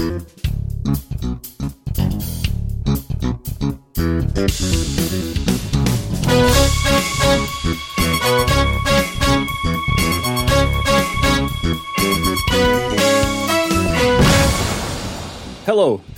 Hello, 0.00 0.16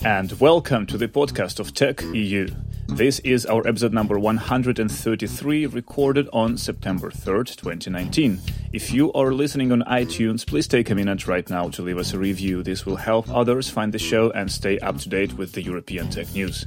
and 0.05 0.39
welcome 0.39 0.87
to 0.87 0.97
the 0.97 1.09
podcast 1.09 1.59
of 1.59 1.75
Tech 1.75 2.03
EU. 2.15 2.49
This 2.87 3.19
is 3.21 3.45
our 3.47 3.67
episode 3.67 3.93
number 3.93 4.17
133, 4.17 5.67
recorded 5.67 6.29
on 6.33 6.57
September 6.57 7.11
3rd, 7.11 7.57
2019. 7.57 8.41
If 8.73 8.91
you 8.91 9.13
are 9.13 9.35
listening 9.35 9.71
on 9.71 9.83
iTunes, 9.83 10.47
please 10.47 10.67
take 10.67 10.89
a 10.89 10.95
minute 10.95 11.29
right 11.29 11.49
now 11.51 11.69
to 11.69 11.83
leave 11.83 11.99
us 11.99 12.15
a 12.15 12.19
review. 12.19 12.63
This 12.63 12.87
will 12.87 12.97
help 12.97 13.29
others 13.29 13.69
find 13.69 13.93
the 13.93 13.99
show 13.99 14.31
and 14.31 14.51
stay 14.51 14.79
up 14.79 14.97
to 15.01 15.11
date 15.11 15.35
with 15.35 15.53
the 15.53 15.63
European 15.63 16.09
tech 16.09 16.33
news. 16.33 16.65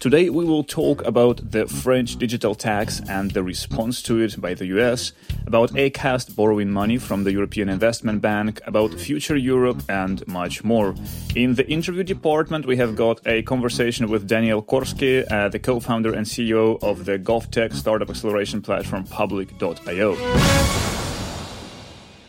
Today 0.00 0.30
we 0.30 0.44
will 0.44 0.64
talk 0.64 1.04
about 1.04 1.52
the 1.52 1.68
French 1.68 2.16
digital 2.16 2.56
tax 2.56 3.00
and 3.08 3.30
the 3.30 3.44
response 3.44 4.02
to 4.02 4.20
it 4.20 4.40
by 4.40 4.54
the 4.54 4.66
US, 4.78 5.12
about 5.46 5.70
ACAST 5.74 6.34
borrowing 6.34 6.72
money 6.72 6.98
from 6.98 7.22
the 7.22 7.32
European 7.32 7.68
Investment 7.68 8.20
Bank, 8.20 8.60
about 8.66 8.92
future 8.92 9.36
Europe, 9.36 9.80
and 9.88 10.26
much 10.26 10.64
more. 10.64 10.96
In 11.36 11.54
the 11.54 11.70
interview 11.70 12.02
department, 12.02 12.66
we 12.66 12.78
have 12.78 12.96
got 12.96 13.20
a 13.26 13.42
conversation 13.42 14.08
with 14.08 14.26
Daniel 14.26 14.60
Korski, 14.60 15.24
uh, 15.30 15.48
the 15.48 15.60
co-founder 15.60 16.14
and 16.14 16.26
CEO 16.26 16.82
of 16.82 17.04
the 17.04 17.16
GovTech 17.16 17.74
startup 17.74 18.10
acceleration 18.10 18.60
platform 18.60 19.04
Public.io. 19.04 21.03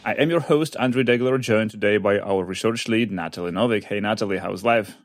I 0.05 0.11
am 0.11 0.29
your 0.29 0.39
host, 0.39 0.75
Andrei 0.79 1.01
Degeler, 1.01 1.41
joined 1.41 1.71
today 1.71 1.97
by 1.97 2.19
our 2.19 2.43
research 2.43 2.87
lead, 2.87 3.11
Natalie 3.11 3.51
Novick. 3.51 3.85
Hey, 3.85 3.99
Natalie, 3.99 4.37
how's 4.37 4.63
life? 4.63 4.95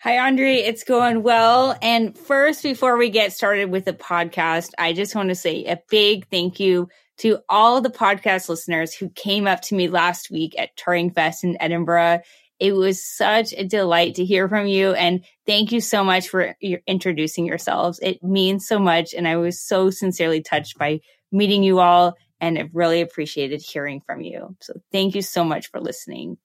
Hi, 0.00 0.16
Andre. 0.16 0.54
It's 0.54 0.82
going 0.82 1.22
well. 1.22 1.76
And 1.82 2.16
first, 2.16 2.62
before 2.62 2.96
we 2.96 3.10
get 3.10 3.34
started 3.34 3.70
with 3.70 3.84
the 3.84 3.92
podcast, 3.92 4.70
I 4.78 4.94
just 4.94 5.14
want 5.14 5.28
to 5.28 5.34
say 5.34 5.66
a 5.66 5.78
big 5.90 6.26
thank 6.30 6.58
you 6.58 6.88
to 7.18 7.40
all 7.50 7.82
the 7.82 7.90
podcast 7.90 8.48
listeners 8.48 8.94
who 8.94 9.10
came 9.10 9.46
up 9.46 9.60
to 9.62 9.74
me 9.74 9.88
last 9.88 10.30
week 10.30 10.58
at 10.58 10.74
Turing 10.74 11.14
Fest 11.14 11.44
in 11.44 11.60
Edinburgh. 11.60 12.20
It 12.58 12.72
was 12.72 13.04
such 13.04 13.52
a 13.52 13.62
delight 13.62 14.14
to 14.14 14.24
hear 14.24 14.48
from 14.48 14.66
you. 14.66 14.94
And 14.94 15.22
thank 15.44 15.70
you 15.70 15.82
so 15.82 16.02
much 16.02 16.30
for 16.30 16.56
introducing 16.86 17.44
yourselves. 17.44 18.00
It 18.02 18.22
means 18.22 18.66
so 18.66 18.78
much. 18.78 19.12
And 19.12 19.28
I 19.28 19.36
was 19.36 19.60
so 19.60 19.90
sincerely 19.90 20.40
touched 20.40 20.78
by 20.78 21.00
meeting 21.30 21.62
you 21.62 21.78
all 21.80 22.14
and 22.40 22.58
have 22.58 22.70
really 22.72 23.00
appreciated 23.00 23.62
hearing 23.62 24.00
from 24.04 24.20
you. 24.20 24.56
So 24.60 24.74
thank 24.92 25.14
you 25.14 25.22
so 25.22 25.44
much 25.44 25.70
for 25.70 25.80
listening. 25.80 26.38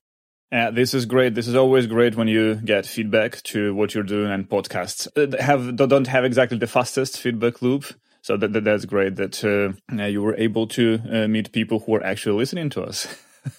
Yeah, 0.51 0.69
this 0.69 0.93
is 0.93 1.05
great. 1.05 1.33
This 1.33 1.47
is 1.47 1.55
always 1.55 1.87
great 1.87 2.15
when 2.15 2.27
you 2.27 2.55
get 2.55 2.85
feedback 2.85 3.41
to 3.43 3.73
what 3.73 3.93
you're 3.93 4.03
doing 4.03 4.31
and 4.31 4.49
podcasts 4.49 5.07
uh, 5.15 5.41
have 5.41 5.77
don't 5.77 6.07
have 6.07 6.25
exactly 6.25 6.57
the 6.57 6.67
fastest 6.67 7.19
feedback 7.19 7.61
loop. 7.61 7.85
So 8.21 8.37
that, 8.37 8.53
that 8.53 8.65
that's 8.65 8.85
great 8.85 9.15
that 9.15 9.43
uh, 9.43 10.03
you 10.03 10.21
were 10.21 10.35
able 10.35 10.67
to 10.67 10.99
uh, 11.09 11.27
meet 11.27 11.53
people 11.53 11.79
who 11.79 11.95
are 11.95 12.03
actually 12.03 12.37
listening 12.37 12.69
to 12.71 12.83
us. 12.83 13.07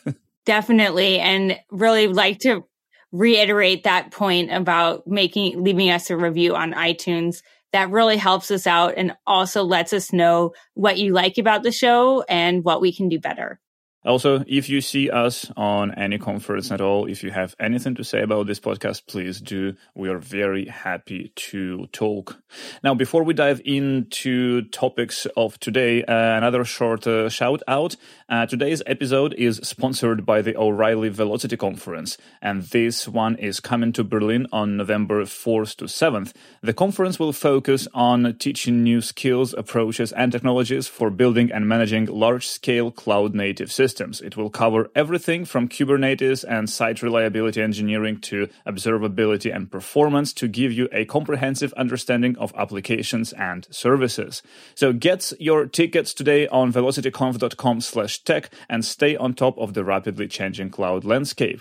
Definitely, 0.44 1.18
and 1.18 1.58
really 1.70 2.08
like 2.08 2.40
to 2.40 2.64
reiterate 3.10 3.84
that 3.84 4.10
point 4.10 4.52
about 4.52 5.06
making 5.06 5.62
leaving 5.62 5.90
us 5.90 6.10
a 6.10 6.16
review 6.16 6.54
on 6.54 6.74
iTunes. 6.74 7.42
That 7.72 7.90
really 7.90 8.18
helps 8.18 8.50
us 8.50 8.66
out 8.66 8.94
and 8.96 9.16
also 9.26 9.62
lets 9.62 9.92
us 9.92 10.12
know 10.12 10.52
what 10.74 10.98
you 10.98 11.12
like 11.12 11.38
about 11.38 11.62
the 11.62 11.72
show 11.72 12.22
and 12.28 12.64
what 12.64 12.80
we 12.80 12.92
can 12.92 13.08
do 13.08 13.18
better. 13.18 13.58
Also, 14.04 14.42
if 14.48 14.68
you 14.68 14.80
see 14.80 15.08
us 15.08 15.50
on 15.56 15.94
any 15.94 16.18
conference 16.18 16.72
at 16.72 16.80
all, 16.80 17.06
if 17.06 17.22
you 17.22 17.30
have 17.30 17.54
anything 17.60 17.94
to 17.94 18.02
say 18.02 18.20
about 18.20 18.48
this 18.48 18.58
podcast, 18.58 19.06
please 19.06 19.40
do. 19.40 19.74
We 19.94 20.08
are 20.08 20.18
very 20.18 20.66
happy 20.66 21.32
to 21.36 21.86
talk. 21.92 22.42
Now, 22.82 22.94
before 22.94 23.22
we 23.22 23.32
dive 23.32 23.60
into 23.64 24.62
topics 24.62 25.26
of 25.36 25.58
today, 25.60 26.02
uh, 26.02 26.36
another 26.36 26.64
short 26.64 27.06
uh, 27.06 27.28
shout 27.28 27.62
out. 27.68 27.94
Uh, 28.28 28.46
today's 28.46 28.82
episode 28.86 29.34
is 29.34 29.58
sponsored 29.62 30.26
by 30.26 30.42
the 30.42 30.56
O'Reilly 30.56 31.08
Velocity 31.08 31.56
Conference, 31.56 32.18
and 32.40 32.64
this 32.64 33.06
one 33.06 33.36
is 33.36 33.60
coming 33.60 33.92
to 33.92 34.02
Berlin 34.02 34.48
on 34.52 34.76
November 34.76 35.22
4th 35.22 35.76
to 35.76 35.84
7th. 35.84 36.32
The 36.60 36.74
conference 36.74 37.20
will 37.20 37.32
focus 37.32 37.86
on 37.94 38.34
teaching 38.40 38.82
new 38.82 39.00
skills, 39.00 39.54
approaches, 39.54 40.10
and 40.10 40.32
technologies 40.32 40.88
for 40.88 41.08
building 41.08 41.52
and 41.52 41.68
managing 41.68 42.06
large 42.06 42.48
scale 42.48 42.90
cloud 42.90 43.32
native 43.32 43.70
systems 43.70 43.91
systems. 43.92 44.22
It 44.22 44.38
will 44.38 44.48
cover 44.48 44.90
everything 44.94 45.44
from 45.44 45.68
Kubernetes 45.68 46.44
and 46.48 46.70
site 46.70 47.02
reliability 47.02 47.60
engineering 47.60 48.18
to 48.22 48.48
observability 48.66 49.54
and 49.54 49.70
performance 49.70 50.32
to 50.34 50.48
give 50.48 50.72
you 50.72 50.88
a 50.92 51.04
comprehensive 51.04 51.74
understanding 51.74 52.34
of 52.38 52.54
applications 52.56 53.34
and 53.34 53.66
services. 53.70 54.42
So 54.74 54.94
get 54.94 55.32
your 55.38 55.66
tickets 55.66 56.14
today 56.14 56.48
on 56.48 56.72
velocityconf.com 56.72 57.82
slash 57.82 58.24
tech 58.24 58.48
and 58.70 58.82
stay 58.82 59.14
on 59.14 59.34
top 59.34 59.58
of 59.58 59.74
the 59.74 59.84
rapidly 59.84 60.26
changing 60.26 60.70
cloud 60.70 61.04
landscape. 61.04 61.60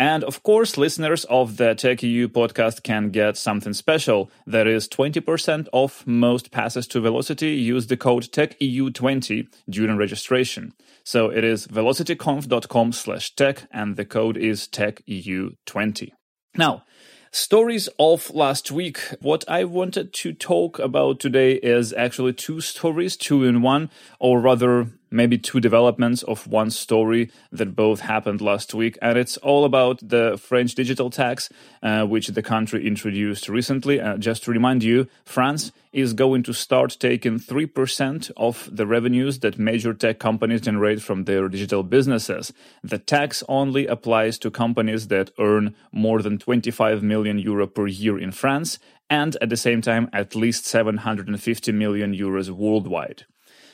And 0.00 0.24
of 0.24 0.42
course, 0.42 0.78
listeners 0.78 1.26
of 1.26 1.58
the 1.58 1.74
TechEU 1.74 2.28
podcast 2.28 2.82
can 2.82 3.10
get 3.10 3.36
something 3.36 3.74
special. 3.74 4.30
That 4.46 4.66
is 4.66 4.88
20% 4.88 5.68
off 5.72 6.06
most 6.06 6.50
passes 6.50 6.86
to 6.86 7.02
Velocity. 7.02 7.50
Use 7.50 7.86
the 7.86 7.98
code 7.98 8.22
TechEU20 8.22 9.48
during 9.68 9.98
registration. 9.98 10.72
So 11.04 11.28
it 11.28 11.44
is 11.44 11.66
velocityconf.com 11.66 12.92
slash 12.92 13.34
tech 13.34 13.68
and 13.70 13.96
the 13.96 14.06
code 14.06 14.38
is 14.38 14.66
TechEU20. 14.68 16.12
Now, 16.56 16.84
Stories 17.32 17.88
of 17.96 18.30
last 18.30 18.72
week. 18.72 18.98
What 19.20 19.44
I 19.46 19.62
wanted 19.62 20.12
to 20.14 20.32
talk 20.32 20.80
about 20.80 21.20
today 21.20 21.52
is 21.52 21.92
actually 21.92 22.32
two 22.32 22.60
stories, 22.60 23.16
two 23.16 23.44
in 23.44 23.62
one, 23.62 23.88
or 24.18 24.40
rather 24.40 24.88
maybe 25.10 25.38
two 25.38 25.60
developments 25.60 26.22
of 26.24 26.46
one 26.46 26.70
story 26.70 27.30
that 27.52 27.74
both 27.74 28.00
happened 28.00 28.40
last 28.40 28.74
week. 28.74 28.98
And 29.02 29.18
it's 29.18 29.36
all 29.38 29.64
about 29.64 30.00
the 30.02 30.38
French 30.40 30.74
digital 30.74 31.10
tax, 31.10 31.48
uh, 31.82 32.06
which 32.06 32.28
the 32.28 32.42
country 32.42 32.86
introduced 32.86 33.48
recently. 33.48 34.00
Uh, 34.00 34.16
just 34.16 34.44
to 34.44 34.50
remind 34.50 34.82
you, 34.82 35.08
France 35.24 35.72
is 35.92 36.12
going 36.12 36.42
to 36.44 36.52
start 36.52 36.96
taking 37.00 37.38
3% 37.38 38.30
of 38.36 38.68
the 38.70 38.86
revenues 38.86 39.40
that 39.40 39.58
major 39.58 39.92
tech 39.92 40.18
companies 40.18 40.60
generate 40.60 41.02
from 41.02 41.24
their 41.24 41.48
digital 41.48 41.82
businesses. 41.82 42.52
The 42.84 42.98
tax 42.98 43.42
only 43.48 43.86
applies 43.86 44.38
to 44.38 44.50
companies 44.50 45.08
that 45.08 45.32
earn 45.38 45.74
more 45.92 46.22
than 46.22 46.38
25 46.38 47.02
million 47.02 47.38
euro 47.38 47.66
per 47.66 47.86
year 47.86 48.18
in 48.18 48.30
France 48.30 48.78
and 49.08 49.36
at 49.42 49.48
the 49.48 49.56
same 49.56 49.82
time 49.82 50.08
at 50.12 50.36
least 50.36 50.64
750 50.64 51.72
million 51.72 52.14
euros 52.14 52.50
worldwide. 52.50 53.24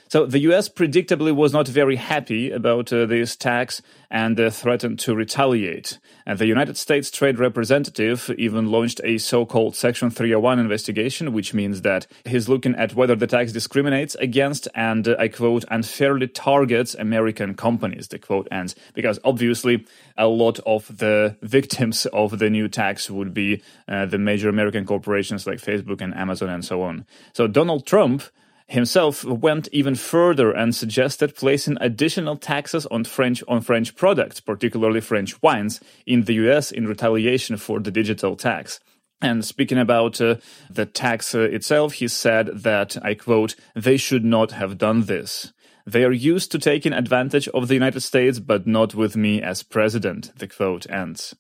So 0.09 0.25
the 0.25 0.39
US 0.51 0.69
predictably 0.69 1.35
was 1.35 1.53
not 1.53 1.67
very 1.67 1.97
happy 1.97 2.53
about 2.53 2.93
uh, 2.93 3.07
this 3.07 3.35
tax 3.35 3.83
and 4.09 4.39
uh, 4.39 4.51
threatened 4.51 5.01
to 5.01 5.17
retaliate. 5.17 5.99
And 6.25 6.39
the 6.39 6.47
United 6.47 6.77
States 6.77 7.11
Trade 7.11 7.41
Representative 7.41 8.31
even 8.39 8.71
launched 8.71 9.01
a 9.03 9.19
so-called 9.19 9.75
Section 9.75 10.11
301 10.11 10.61
investigation, 10.61 11.33
which 11.33 11.53
means 11.55 11.83
that 11.83 12.07
he's 12.25 12.49
looking 12.49 12.77
at 12.77 12.95
whether 12.95 13.17
the 13.17 13.27
tax 13.27 13.51
discriminates 13.51 14.15
against 14.17 14.69
and 14.77 15.09
uh, 15.09 15.17
I 15.19 15.27
quote 15.27 15.65
unfairly 15.69 16.29
targets 16.29 16.95
American 16.95 17.55
companies. 17.55 18.07
The 18.07 18.21
quote 18.21 18.47
ends 18.53 18.77
because 18.95 19.19
obviously 19.25 19.87
a 20.17 20.29
lot 20.29 20.61
of 20.61 20.99
the 20.99 21.37
victims 21.43 22.07
of 22.07 22.39
the 22.39 22.49
new 22.49 22.69
tax 22.69 23.11
would 23.11 23.35
be 23.35 23.61
uh, 23.89 24.07
the 24.07 24.19
major 24.19 24.49
American 24.49 24.87
corporations 24.87 25.49
like 25.49 25.59
Facebook 25.59 26.01
and 26.01 26.15
Amazon 26.15 26.49
and 26.49 26.65
so 26.65 26.83
on. 26.83 27.07
So 27.33 27.49
Donald 27.49 27.87
Trump 27.87 28.23
himself 28.67 29.25
went 29.25 29.69
even 29.73 29.95
further 29.95 30.51
and 30.51 30.75
suggested 30.75 31.37
placing 31.37 31.77
additional 31.81 32.37
taxes 32.37 32.87
on 32.87 33.05
French 33.05 33.43
on 33.49 33.61
French 33.61 33.95
products, 33.95 34.41
particularly 34.41 35.01
French 35.01 35.41
wines, 35.43 35.81
in 36.07 36.25
the 36.25 36.35
US 36.35 36.73
in 36.73 36.87
retaliation 36.87 37.57
for 37.57 37.81
the 37.81 37.91
digital 37.91 38.37
tax. 38.37 38.81
And 39.21 39.45
speaking 39.45 39.79
about 39.79 40.21
uh, 40.21 40.37
the 40.69 40.85
tax 40.85 41.35
uh, 41.35 41.41
itself, 41.41 41.95
he 41.95 42.09
said 42.09 42.49
that, 42.49 42.97
I 43.03 43.15
quote, 43.15 43.55
they 43.75 43.97
should 43.97 44.25
not 44.25 44.53
have 44.53 44.77
done 44.77 45.07
this. 45.07 45.53
They 45.87 46.05
are 46.05 46.13
used 46.13 46.51
to 46.53 46.59
taking 46.59 46.93
advantage 46.93 47.49
of 47.49 47.69
the 47.69 47.75
United 47.75 48.01
States, 48.01 48.41
but 48.41 48.67
not 48.67 48.95
with 48.95 49.17
me 49.17 49.41
as 49.41 49.63
president, 49.63 50.33
the 50.37 50.49
quote 50.49 50.91
ends. 50.91 51.35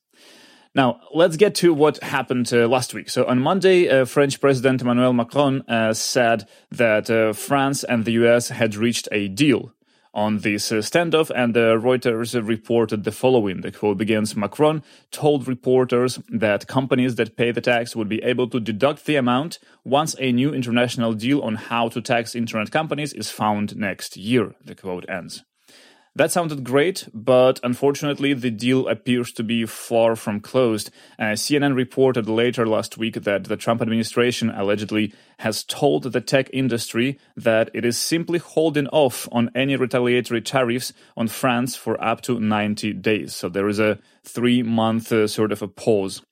Now, 0.76 1.00
let's 1.14 1.38
get 1.38 1.54
to 1.56 1.72
what 1.72 2.02
happened 2.02 2.52
uh, 2.52 2.68
last 2.68 2.92
week. 2.92 3.08
So, 3.08 3.24
on 3.24 3.40
Monday, 3.40 3.88
uh, 3.88 4.04
French 4.04 4.38
President 4.42 4.82
Emmanuel 4.82 5.14
Macron 5.14 5.62
uh, 5.62 5.94
said 5.94 6.46
that 6.70 7.08
uh, 7.08 7.32
France 7.32 7.82
and 7.82 8.04
the 8.04 8.12
US 8.24 8.50
had 8.50 8.76
reached 8.76 9.08
a 9.10 9.26
deal 9.28 9.72
on 10.12 10.40
this 10.40 10.70
uh, 10.70 10.76
standoff, 10.76 11.30
and 11.34 11.54
Reuters 11.54 12.46
reported 12.46 13.04
the 13.04 13.10
following. 13.10 13.62
The 13.62 13.72
quote 13.72 13.96
begins 13.96 14.36
Macron 14.36 14.82
told 15.10 15.48
reporters 15.48 16.20
that 16.28 16.66
companies 16.66 17.14
that 17.14 17.38
pay 17.38 17.52
the 17.52 17.62
tax 17.62 17.96
would 17.96 18.10
be 18.10 18.22
able 18.22 18.46
to 18.50 18.60
deduct 18.60 19.06
the 19.06 19.16
amount 19.16 19.58
once 19.82 20.14
a 20.18 20.30
new 20.30 20.52
international 20.52 21.14
deal 21.14 21.40
on 21.40 21.54
how 21.54 21.88
to 21.88 22.02
tax 22.02 22.34
internet 22.34 22.70
companies 22.70 23.14
is 23.14 23.30
found 23.30 23.76
next 23.76 24.18
year. 24.18 24.54
The 24.62 24.74
quote 24.74 25.08
ends. 25.08 25.42
That 26.16 26.32
sounded 26.32 26.64
great, 26.64 27.08
but 27.12 27.60
unfortunately, 27.62 28.32
the 28.32 28.50
deal 28.50 28.88
appears 28.88 29.32
to 29.32 29.42
be 29.42 29.66
far 29.66 30.16
from 30.16 30.40
closed. 30.40 30.90
Uh, 31.18 31.36
CNN 31.36 31.76
reported 31.76 32.26
later 32.26 32.66
last 32.66 32.96
week 32.96 33.22
that 33.24 33.44
the 33.44 33.56
Trump 33.58 33.82
administration 33.82 34.48
allegedly 34.48 35.12
has 35.40 35.62
told 35.62 36.04
the 36.04 36.22
tech 36.22 36.48
industry 36.54 37.18
that 37.36 37.68
it 37.74 37.84
is 37.84 37.98
simply 37.98 38.38
holding 38.38 38.86
off 38.86 39.28
on 39.30 39.50
any 39.54 39.76
retaliatory 39.76 40.40
tariffs 40.40 40.94
on 41.18 41.28
France 41.28 41.76
for 41.76 42.02
up 42.02 42.22
to 42.22 42.40
90 42.40 42.94
days. 42.94 43.34
So 43.34 43.50
there 43.50 43.68
is 43.68 43.78
a 43.78 43.98
three 44.24 44.62
month 44.62 45.12
uh, 45.12 45.26
sort 45.26 45.52
of 45.52 45.60
a 45.60 45.68
pause. 45.68 46.22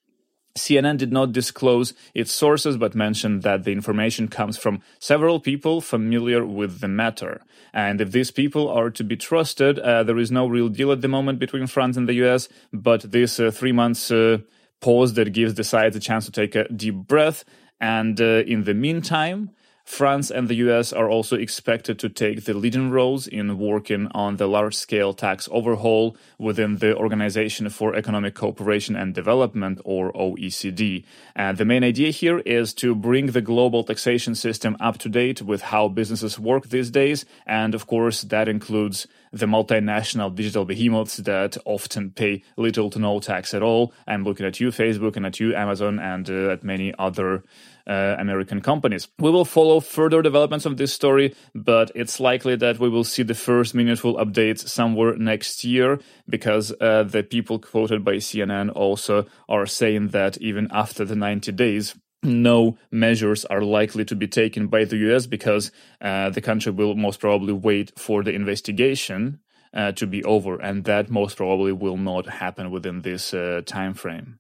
CNN 0.57 0.99
did 0.99 1.13
not 1.13 1.33
disclose 1.33 1.95
its 2.15 2.33
sources, 2.33 2.77
but 2.77 2.95
mentioned 2.95 3.43
that 3.43 3.65
the 3.65 3.73
information 3.73 4.29
comes 4.29 4.57
from 4.57 4.81
several 5.01 5.41
people 5.41 5.81
familiar 5.81 6.47
with 6.47 6.81
the 6.81 6.89
matter. 6.89 7.43
And 7.73 8.01
if 8.01 8.13
these 8.13 8.31
people 8.31 8.69
are 8.69 8.91
to 8.91 9.03
be 9.03 9.17
trusted, 9.17 9.81
uh, 9.81 10.05
there 10.05 10.19
is 10.19 10.31
no 10.31 10.47
real 10.47 10.69
deal 10.69 10.93
at 10.93 11.01
the 11.01 11.09
moment 11.09 11.41
between 11.41 11.67
France 11.67 11.97
and 11.97 12.09
the 12.09 12.15
US, 12.25 12.49
but 12.73 13.11
this 13.11 13.41
uh, 13.41 13.51
three 13.51 13.73
months 13.73 14.13
uh, 14.13 14.39
pause 14.81 15.15
that 15.15 15.33
gives 15.33 15.55
the 15.55 15.65
sides 15.65 15.97
a 15.97 16.01
chance 16.01 16.25
to 16.27 16.31
take 16.31 16.55
a 16.55 16.69
deep 16.69 16.95
breath. 16.95 17.45
And 17.81 18.21
uh, 18.21 18.45
in 18.47 18.63
the 18.63 18.75
meantime, 18.75 19.51
France 19.85 20.31
and 20.31 20.49
the 20.49 20.55
US 20.67 20.95
are 20.95 21.11
also 21.11 21.37
expected 21.37 21.99
to 21.99 22.09
take 22.09 22.45
the 22.45 22.55
leading 22.55 22.91
roles 22.91 23.27
in 23.27 23.59
working 23.59 24.09
on 24.13 24.37
the 24.37 24.49
large 24.49 24.75
scale 24.75 25.13
tax 25.13 25.47
overhaul 25.53 26.17
within 26.39 26.79
the 26.79 26.97
Organization 26.97 27.69
for 27.69 27.95
Economic 27.95 28.35
Cooperation 28.35 28.97
and 28.97 29.15
Development, 29.15 29.79
or 29.85 30.11
OECD. 30.13 31.05
And 31.37 31.59
the 31.59 31.67
main 31.67 31.85
idea 31.85 32.11
here 32.11 32.39
is 32.41 32.73
to 32.75 32.95
bring 32.95 33.27
the 33.27 33.43
global 33.43 33.85
taxation 33.85 34.35
system 34.35 34.75
up 34.81 34.97
to 34.99 35.11
date 35.11 35.43
with 35.43 35.63
how 35.63 35.89
businesses 35.89 36.39
work 36.39 36.69
these 36.71 36.91
days. 36.91 37.27
And 37.47 37.75
of 37.75 37.87
course, 37.87 38.23
that 38.23 38.49
includes 38.49 39.07
the 39.35 39.47
multinational 39.47 40.33
digital 40.33 40.65
behemoths 40.65 41.17
that 41.17 41.59
often 41.65 42.11
pay 42.11 42.43
little 42.57 42.89
to 42.89 43.01
no 43.01 43.19
tax 43.19 43.53
at 43.53 43.63
all. 43.63 43.93
I'm 44.07 44.23
looking 44.23 44.47
at 44.47 44.61
you, 44.61 44.69
Facebook, 44.69 45.17
and 45.17 45.27
at 45.27 45.41
you, 45.41 45.55
Amazon, 45.57 45.99
and 45.99 46.31
uh, 46.31 46.51
at 46.53 46.63
many 46.63 46.95
other 46.99 47.43
uh, 47.87 48.15
American 48.19 48.61
companies. 48.61 49.09
We 49.19 49.31
will 49.31 49.45
follow 49.45 49.81
further 49.81 50.23
developments 50.23 50.67
of 50.67 50.77
this 50.77 50.93
story, 50.93 51.35
but 51.53 51.91
it's 51.97 52.21
likely 52.21 52.55
that 52.57 52.79
we 52.79 52.89
will 52.89 53.03
see 53.03 53.25
the 53.25 53.35
first 53.35 53.75
meaningful 53.75 54.15
updates 54.17 54.69
somewhere 54.69 55.17
next 55.17 55.65
year 55.65 55.99
because 56.29 56.73
uh, 56.81 57.03
the 57.03 57.25
people 57.25 57.59
quoted 57.59 58.05
by 58.05 58.15
CNN 58.15 58.71
also 58.75 59.27
are 59.49 59.67
saying 59.67 60.09
that 60.09 60.39
even 60.39 60.69
after 60.71 61.05
the 61.05 61.17
90 61.17 61.51
days, 61.53 61.97
no 62.25 62.77
measures 62.91 63.45
are 63.45 63.63
likely 63.63 64.05
to 64.07 64.17
be 64.17 64.27
taken 64.27 64.67
by 64.69 64.85
the 64.85 64.97
US 65.09 65.27
because 65.27 65.71
uh, 66.01 66.31
the 66.31 66.41
country 66.41 66.73
will 66.73 66.95
most 66.95 67.21
probably 67.21 67.53
wait 67.53 67.93
for 67.99 68.23
the 68.23 68.33
investigation 68.33 69.41
uh, 69.73 69.93
to 69.93 70.07
be 70.07 70.23
over, 70.25 70.61
and 70.61 70.85
that 70.85 71.11
most 71.11 71.37
probably 71.37 71.73
will 71.73 71.97
not 71.97 72.27
happen 72.27 72.71
within 72.71 73.03
this 73.03 73.35
uh, 73.35 73.61
time 73.67 73.93
frame. 73.93 74.39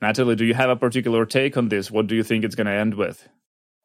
Natalie, 0.00 0.36
do 0.36 0.44
you 0.44 0.54
have 0.54 0.70
a 0.70 0.76
particular 0.76 1.26
take 1.26 1.56
on 1.56 1.68
this? 1.68 1.90
What 1.90 2.06
do 2.06 2.14
you 2.14 2.22
think 2.22 2.44
it's 2.44 2.54
going 2.54 2.68
to 2.68 2.72
end 2.72 2.94
with? 2.94 3.28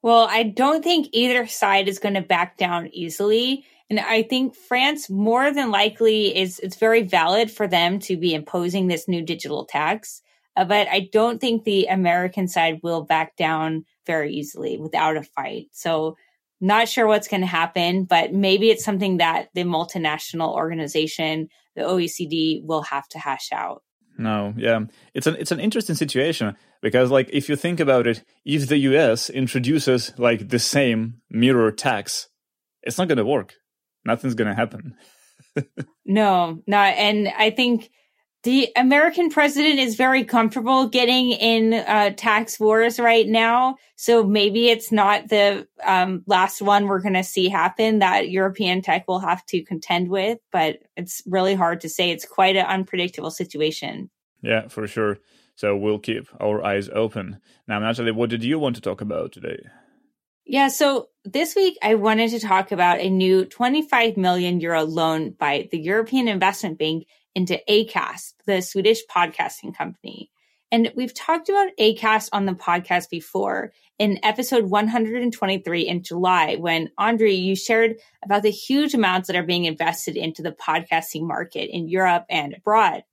Well, 0.03 0.27
I 0.29 0.43
don't 0.43 0.83
think 0.83 1.09
either 1.11 1.45
side 1.47 1.87
is 1.87 1.99
going 1.99 2.15
to 2.15 2.21
back 2.21 2.57
down 2.57 2.87
easily. 2.93 3.65
And 3.89 3.99
I 3.99 4.23
think 4.23 4.55
France 4.55 5.09
more 5.09 5.53
than 5.53 5.69
likely 5.69 6.35
is 6.35 6.59
it's 6.59 6.77
very 6.77 7.03
valid 7.03 7.51
for 7.51 7.67
them 7.67 7.99
to 7.99 8.15
be 8.15 8.33
imposing 8.33 8.87
this 8.87 9.07
new 9.07 9.21
digital 9.21 9.65
tax. 9.65 10.21
Uh, 10.55 10.65
but 10.65 10.87
I 10.89 11.09
don't 11.11 11.39
think 11.39 11.63
the 11.63 11.85
American 11.85 12.47
side 12.47 12.79
will 12.83 13.03
back 13.03 13.37
down 13.37 13.85
very 14.05 14.33
easily 14.33 14.77
without 14.77 15.17
a 15.17 15.23
fight. 15.23 15.67
So 15.71 16.17
not 16.59 16.87
sure 16.87 17.07
what's 17.07 17.27
going 17.27 17.41
to 17.41 17.47
happen, 17.47 18.03
but 18.03 18.33
maybe 18.33 18.69
it's 18.69 18.83
something 18.83 19.17
that 19.17 19.49
the 19.53 19.63
multinational 19.63 20.53
organization, 20.53 21.49
the 21.75 21.81
OECD, 21.81 22.63
will 22.63 22.83
have 22.83 23.07
to 23.09 23.19
hash 23.19 23.49
out. 23.51 23.83
No, 24.17 24.53
yeah, 24.55 24.81
it's 25.15 25.25
an 25.25 25.37
it's 25.39 25.51
an 25.51 25.59
interesting 25.59 25.95
situation 25.95 26.55
because, 26.81 27.09
like, 27.09 27.29
if 27.31 27.49
you 27.49 27.55
think 27.55 27.79
about 27.79 28.05
it, 28.05 28.23
if 28.45 28.67
the 28.67 28.77
U.S. 28.77 29.29
introduces 29.29 30.13
like 30.19 30.49
the 30.49 30.59
same 30.59 31.21
mirror 31.29 31.71
tax, 31.71 32.27
it's 32.83 32.97
not 32.99 33.07
going 33.07 33.17
to 33.17 33.25
work. 33.25 33.55
Nothing's 34.05 34.35
going 34.35 34.49
to 34.49 34.55
happen. 34.55 34.95
no, 36.05 36.61
no, 36.67 36.77
and 36.77 37.29
I 37.35 37.49
think 37.49 37.89
the 38.43 38.69
American 38.75 39.29
president 39.29 39.79
is 39.79 39.95
very 39.95 40.23
comfortable 40.23 40.87
getting 40.87 41.31
in 41.31 41.73
uh, 41.73 42.11
tax 42.15 42.59
wars 42.59 42.99
right 42.99 43.27
now. 43.27 43.77
So 43.95 44.23
maybe 44.23 44.69
it's 44.69 44.91
not 44.91 45.29
the 45.29 45.67
um, 45.83 46.23
last 46.25 46.61
one 46.61 46.87
we're 46.87 47.01
going 47.01 47.13
to 47.13 47.23
see 47.23 47.49
happen 47.49 47.99
that 47.99 48.31
European 48.31 48.81
tech 48.81 49.07
will 49.07 49.19
have 49.19 49.45
to 49.47 49.63
contend 49.63 50.09
with, 50.09 50.39
but 50.51 50.79
it's 50.97 51.21
really 51.27 51.53
hard 51.53 51.81
to 51.81 51.89
say. 51.89 52.09
It's 52.09 52.25
quite 52.25 52.55
an 52.55 52.65
unpredictable 52.65 53.29
situation. 53.29 54.09
Yeah, 54.41 54.69
for 54.69 54.87
sure. 54.87 55.19
So 55.55 55.77
we'll 55.77 55.99
keep 55.99 56.27
our 56.41 56.65
eyes 56.65 56.89
open. 56.89 57.39
Now, 57.67 57.77
Natalie, 57.77 58.11
what 58.11 58.31
did 58.31 58.43
you 58.43 58.57
want 58.57 58.75
to 58.77 58.81
talk 58.81 59.01
about 59.01 59.33
today? 59.33 59.59
Yeah, 60.45 60.69
so 60.69 61.09
this 61.23 61.55
week 61.55 61.77
I 61.83 61.93
wanted 61.93 62.31
to 62.31 62.39
talk 62.39 62.71
about 62.71 62.99
a 62.99 63.09
new 63.09 63.45
25 63.45 64.17
million 64.17 64.59
euro 64.59 64.83
loan 64.83 65.31
by 65.31 65.69
the 65.71 65.79
European 65.79 66.27
Investment 66.27 66.79
Bank 66.79 67.05
into 67.35 67.59
Acast, 67.69 68.33
the 68.45 68.61
Swedish 68.61 69.01
podcasting 69.09 69.75
company. 69.75 70.31
And 70.71 70.91
we've 70.95 71.13
talked 71.13 71.49
about 71.49 71.75
Acast 71.77 72.29
on 72.31 72.45
the 72.45 72.53
podcast 72.53 73.09
before 73.09 73.73
in 73.99 74.19
episode 74.23 74.65
123 74.65 75.81
in 75.81 76.01
July, 76.01 76.55
when 76.55 76.89
Andre, 76.97 77.33
you 77.33 77.55
shared 77.55 77.97
about 78.23 78.41
the 78.41 78.51
huge 78.51 78.93
amounts 78.93 79.27
that 79.27 79.35
are 79.35 79.43
being 79.43 79.65
invested 79.65 80.15
into 80.15 80.41
the 80.41 80.53
podcasting 80.53 81.27
market 81.27 81.69
in 81.69 81.89
Europe 81.89 82.25
and 82.29 82.53
abroad. 82.53 83.03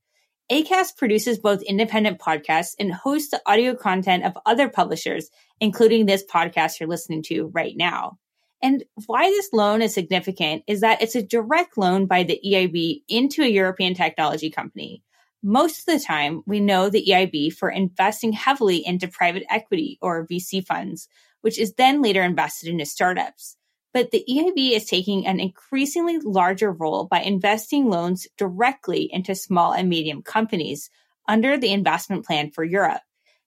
Acast 0.51 0.97
produces 0.97 1.39
both 1.39 1.61
independent 1.63 2.19
podcasts 2.21 2.75
and 2.79 2.93
hosts 2.93 3.33
the 3.33 3.43
audio 3.45 3.75
content 3.75 4.25
of 4.25 4.39
other 4.47 4.69
publishers, 4.69 5.29
including 5.61 6.07
this 6.07 6.25
podcast 6.25 6.81
you're 6.81 6.89
listening 6.89 7.23
to 7.25 7.51
right 7.53 7.77
now. 7.77 8.19
And 8.63 8.85
why 9.07 9.31
this 9.31 9.51
loan 9.53 9.83
is 9.83 9.95
significant 9.95 10.65
is 10.67 10.81
that 10.81 11.01
it's 11.01 11.15
a 11.15 11.23
direct 11.23 11.79
loan 11.79 12.07
by 12.07 12.25
the 12.25 12.41
EIB 12.45 13.03
into 13.09 13.43
a 13.43 13.49
European 13.49 13.95
technology 13.95 14.51
company. 14.51 15.03
Most 15.43 15.81
of 15.81 15.87
the 15.87 16.05
time, 16.05 16.43
we 16.47 16.59
know 16.59 16.91
the 16.91 17.07
EIB 17.09 17.53
for 17.53 17.71
investing 17.71 18.33
heavily 18.33 18.85
into 18.85 19.07
private 19.07 19.45
equity 19.49 19.99
or 20.03 20.27
VC 20.27 20.67
funds, 20.67 21.09
which 21.43 21.59
is 21.59 21.75
then 21.75 22.03
later 22.03 22.23
invested 22.23 22.69
into 22.69 22.85
startups. 22.85 23.57
But 23.95 24.11
the 24.11 24.25
EIB 24.29 24.73
is 24.73 24.87
taking 24.87 25.27
an 25.27 25.39
increasingly 25.39 26.19
larger 26.19 26.73
role 26.73 27.07
by 27.07 27.21
investing 27.21 27.89
loans 27.89 28.27
directly 28.37 29.09
into 29.13 29.35
small 29.35 29.73
and 29.73 29.89
medium 29.89 30.23
companies 30.23 30.91
under 31.29 31.57
the 31.57 31.73
investment 31.73 32.27
plan 32.27 32.51
for 32.51 32.65
Europe. 32.65 33.01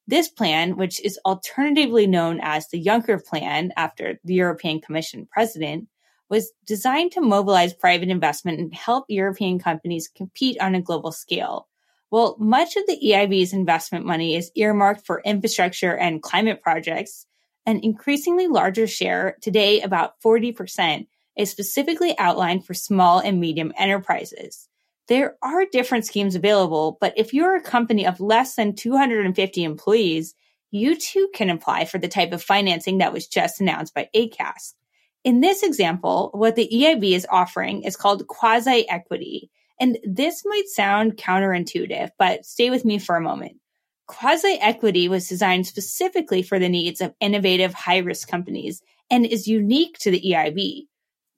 This 0.07 0.27
plan, 0.27 0.77
which 0.77 0.99
is 1.01 1.19
alternatively 1.25 2.07
known 2.07 2.39
as 2.41 2.67
the 2.67 2.83
Juncker 2.83 3.23
Plan 3.23 3.71
after 3.77 4.19
the 4.23 4.33
European 4.33 4.81
Commission 4.81 5.27
president, 5.31 5.87
was 6.29 6.51
designed 6.65 7.11
to 7.11 7.21
mobilize 7.21 7.73
private 7.73 8.09
investment 8.09 8.59
and 8.59 8.73
help 8.73 9.05
European 9.09 9.59
companies 9.59 10.07
compete 10.07 10.59
on 10.61 10.75
a 10.75 10.81
global 10.81 11.11
scale. 11.11 11.67
Well, 12.09 12.35
much 12.39 12.75
of 12.75 12.87
the 12.87 12.99
EIB's 13.01 13.53
investment 13.53 14.05
money 14.05 14.35
is 14.35 14.51
earmarked 14.55 15.05
for 15.05 15.21
infrastructure 15.23 15.95
and 15.95 16.21
climate 16.21 16.61
projects. 16.61 17.25
An 17.65 17.79
increasingly 17.83 18.47
larger 18.47 18.87
share, 18.87 19.37
today 19.41 19.81
about 19.81 20.19
40%, 20.21 21.07
is 21.37 21.51
specifically 21.51 22.17
outlined 22.17 22.65
for 22.65 22.73
small 22.73 23.19
and 23.19 23.39
medium 23.39 23.71
enterprises. 23.77 24.67
There 25.11 25.35
are 25.41 25.65
different 25.65 26.05
schemes 26.05 26.35
available, 26.35 26.97
but 27.01 27.11
if 27.17 27.33
you're 27.33 27.57
a 27.57 27.61
company 27.61 28.07
of 28.07 28.21
less 28.21 28.55
than 28.55 28.77
250 28.77 29.61
employees, 29.61 30.35
you 30.69 30.95
too 30.95 31.27
can 31.33 31.49
apply 31.49 31.83
for 31.83 31.97
the 31.97 32.07
type 32.07 32.31
of 32.31 32.41
financing 32.41 32.99
that 32.99 33.11
was 33.11 33.27
just 33.27 33.59
announced 33.59 33.93
by 33.93 34.07
Acast. 34.15 34.75
In 35.25 35.41
this 35.41 35.63
example, 35.63 36.29
what 36.33 36.55
the 36.55 36.69
EIB 36.73 37.11
is 37.11 37.27
offering 37.29 37.83
is 37.83 37.97
called 37.97 38.25
quasi 38.27 38.87
equity. 38.87 39.51
And 39.81 39.97
this 40.05 40.43
might 40.45 40.67
sound 40.67 41.17
counterintuitive, 41.17 42.11
but 42.17 42.45
stay 42.45 42.69
with 42.69 42.85
me 42.85 42.97
for 42.97 43.17
a 43.17 43.21
moment. 43.21 43.57
Quasi 44.07 44.57
equity 44.61 45.09
was 45.09 45.27
designed 45.27 45.67
specifically 45.67 46.41
for 46.41 46.57
the 46.57 46.69
needs 46.69 47.01
of 47.01 47.13
innovative 47.19 47.73
high 47.73 47.97
risk 47.97 48.29
companies 48.29 48.81
and 49.09 49.25
is 49.25 49.45
unique 49.45 49.97
to 49.97 50.09
the 50.09 50.21
EIB. 50.21 50.85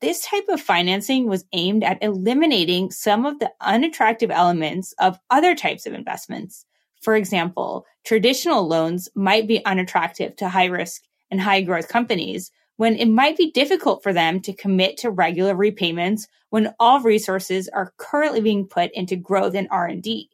This 0.03 0.25
type 0.25 0.50
of 0.50 0.60
financing 0.60 1.29
was 1.29 1.45
aimed 1.53 1.81
at 1.81 2.03
eliminating 2.03 2.91
some 2.91 3.25
of 3.25 3.39
the 3.39 3.53
unattractive 3.62 4.31
elements 4.31 4.93
of 5.00 5.17
other 5.29 5.55
types 5.55 5.86
of 5.86 5.93
investments. 5.93 6.65
For 7.01 7.15
example, 7.15 7.86
traditional 8.03 8.67
loans 8.67 9.07
might 9.15 9.48
be 9.48 9.63
unattractive 9.63 10.36
to 10.36 10.50
high 10.50 10.65
risk 10.65 11.03
and 11.31 11.39
high 11.39 11.62
growth 11.62 11.88
companies 11.88 12.51
when 12.75 12.98
it 12.98 13.07
might 13.07 13.38
be 13.38 13.51
difficult 13.51 14.03
for 14.03 14.12
them 14.12 14.41
to 14.41 14.51
commit 14.51 14.98
to 14.98 15.10
regular 15.10 15.55
repayments 15.55 16.27
when 16.50 16.74
all 16.81 17.00
resources 17.00 17.69
are 17.69 17.93
currently 17.95 18.41
being 18.41 18.67
put 18.67 18.91
into 18.93 19.15
growth 19.15 19.55
and 19.55 19.69
R&D. 19.72 20.29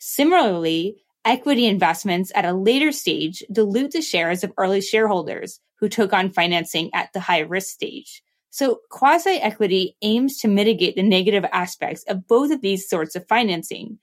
Similarly, 0.00 1.02
equity 1.24 1.64
investments 1.64 2.30
at 2.34 2.44
a 2.44 2.52
later 2.52 2.92
stage 2.92 3.42
dilute 3.50 3.92
the 3.92 4.02
shares 4.02 4.44
of 4.44 4.52
early 4.58 4.82
shareholders 4.82 5.60
who 5.76 5.88
took 5.88 6.12
on 6.12 6.30
financing 6.30 6.90
at 6.92 7.10
the 7.14 7.20
high 7.20 7.40
risk 7.40 7.72
stage. 7.72 8.22
So 8.54 8.82
quasi 8.88 9.30
equity 9.30 9.96
aims 10.00 10.38
to 10.38 10.46
mitigate 10.46 10.94
the 10.94 11.02
negative 11.02 11.44
aspects 11.50 12.04
of 12.04 12.28
both 12.28 12.52
of 12.52 12.60
these 12.60 12.88
sorts 12.88 13.16
of 13.16 13.26
financing. 13.26 13.98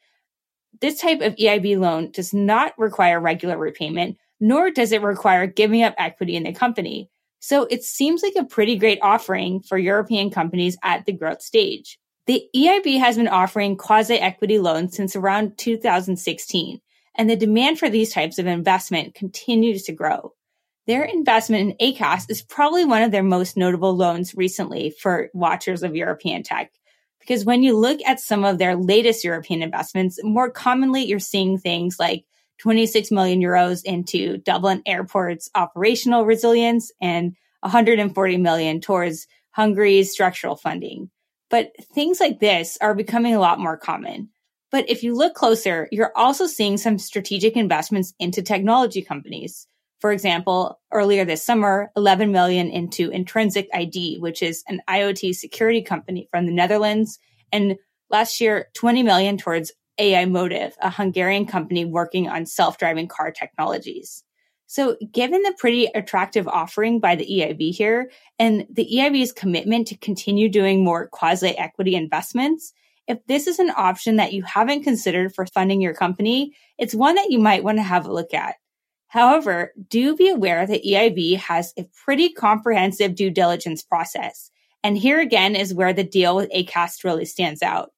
This 0.81 0.99
type 0.99 1.21
of 1.21 1.37
EIB 1.37 1.79
loan 1.79 2.11
does 2.11 2.33
not 2.33 2.77
require 2.77 3.21
regular 3.21 3.57
repayment, 3.57 4.17
nor 4.41 4.69
does 4.69 4.91
it 4.91 5.01
require 5.01 5.47
giving 5.47 5.83
up 5.83 5.95
equity 5.97 6.35
in 6.35 6.43
the 6.43 6.51
company. 6.51 7.09
So 7.39 7.63
it 7.71 7.85
seems 7.85 8.23
like 8.23 8.33
a 8.37 8.43
pretty 8.43 8.75
great 8.75 8.99
offering 9.01 9.61
for 9.61 9.77
European 9.77 10.29
companies 10.29 10.77
at 10.83 11.05
the 11.05 11.13
growth 11.13 11.41
stage. 11.41 11.97
The 12.27 12.43
EIB 12.53 12.99
has 12.99 13.15
been 13.15 13.29
offering 13.29 13.77
quasi 13.77 14.15
equity 14.15 14.59
loans 14.59 14.97
since 14.97 15.15
around 15.15 15.57
2016, 15.59 16.81
and 17.15 17.29
the 17.29 17.37
demand 17.37 17.79
for 17.79 17.89
these 17.89 18.13
types 18.13 18.37
of 18.37 18.47
investment 18.47 19.15
continues 19.15 19.83
to 19.83 19.93
grow. 19.93 20.33
Their 20.91 21.05
investment 21.05 21.77
in 21.79 21.93
Acast 21.93 22.29
is 22.29 22.41
probably 22.41 22.83
one 22.83 23.01
of 23.01 23.11
their 23.11 23.23
most 23.23 23.55
notable 23.55 23.95
loans 23.95 24.35
recently 24.35 24.89
for 24.89 25.29
watchers 25.33 25.83
of 25.83 25.95
European 25.95 26.43
tech. 26.43 26.73
Because 27.21 27.45
when 27.45 27.63
you 27.63 27.77
look 27.77 28.01
at 28.05 28.19
some 28.19 28.43
of 28.43 28.57
their 28.57 28.75
latest 28.75 29.23
European 29.23 29.61
investments, 29.61 30.19
more 30.21 30.51
commonly 30.51 31.05
you're 31.05 31.17
seeing 31.17 31.57
things 31.57 31.95
like 31.97 32.25
26 32.59 33.09
million 33.09 33.39
euros 33.39 33.85
into 33.85 34.39
Dublin 34.39 34.81
Airport's 34.85 35.49
operational 35.55 36.25
resilience 36.25 36.91
and 36.99 37.37
140 37.61 38.35
million 38.35 38.81
towards 38.81 39.27
Hungary's 39.51 40.11
structural 40.11 40.57
funding. 40.57 41.09
But 41.49 41.71
things 41.95 42.19
like 42.19 42.41
this 42.41 42.77
are 42.81 42.93
becoming 42.93 43.33
a 43.33 43.39
lot 43.39 43.61
more 43.61 43.77
common. 43.77 44.27
But 44.71 44.89
if 44.89 45.03
you 45.03 45.15
look 45.15 45.35
closer, 45.35 45.87
you're 45.89 46.11
also 46.17 46.47
seeing 46.47 46.75
some 46.75 46.97
strategic 46.97 47.55
investments 47.55 48.13
into 48.19 48.41
technology 48.41 49.01
companies. 49.01 49.69
For 50.01 50.11
example, 50.11 50.79
earlier 50.91 51.23
this 51.23 51.45
summer, 51.45 51.91
11 51.95 52.31
million 52.31 52.69
into 52.69 53.11
Intrinsic 53.11 53.69
ID, 53.71 54.17
which 54.17 54.41
is 54.41 54.63
an 54.67 54.81
IoT 54.89 55.35
security 55.35 55.83
company 55.83 56.27
from 56.31 56.47
the 56.47 56.51
Netherlands. 56.51 57.19
And 57.51 57.77
last 58.09 58.41
year, 58.41 58.67
20 58.73 59.03
million 59.03 59.37
towards 59.37 59.71
aiMotive, 59.99 60.73
a 60.81 60.89
Hungarian 60.89 61.45
company 61.45 61.85
working 61.85 62.27
on 62.27 62.47
self-driving 62.47 63.07
car 63.09 63.31
technologies. 63.31 64.23
So 64.65 64.95
given 65.11 65.43
the 65.43 65.53
pretty 65.59 65.85
attractive 65.93 66.47
offering 66.47 66.99
by 66.99 67.15
the 67.15 67.27
EIB 67.27 67.71
here 67.71 68.09
and 68.39 68.65
the 68.71 68.89
EIB's 68.91 69.33
commitment 69.33 69.87
to 69.89 69.97
continue 69.97 70.49
doing 70.49 70.83
more 70.83 71.09
quasi 71.09 71.49
equity 71.49 71.93
investments, 71.93 72.73
if 73.05 73.19
this 73.27 73.47
is 73.47 73.59
an 73.59 73.71
option 73.75 74.15
that 74.15 74.33
you 74.33 74.43
haven't 74.43 74.83
considered 74.83 75.35
for 75.35 75.45
funding 75.45 75.81
your 75.81 75.93
company, 75.93 76.53
it's 76.77 76.95
one 76.95 77.15
that 77.15 77.29
you 77.29 77.37
might 77.37 77.63
want 77.63 77.77
to 77.77 77.83
have 77.83 78.05
a 78.05 78.13
look 78.13 78.33
at. 78.33 78.55
However, 79.11 79.73
do 79.89 80.15
be 80.15 80.29
aware 80.29 80.65
that 80.65 80.83
EIB 80.83 81.37
has 81.37 81.73
a 81.77 81.87
pretty 82.03 82.33
comprehensive 82.33 83.15
due 83.15 83.29
diligence 83.29 83.81
process. 83.81 84.51
And 84.83 84.97
here 84.97 85.19
again 85.19 85.55
is 85.55 85.73
where 85.73 85.93
the 85.93 86.03
deal 86.03 86.35
with 86.35 86.51
ACAST 86.51 87.03
really 87.03 87.25
stands 87.25 87.61
out 87.61 87.91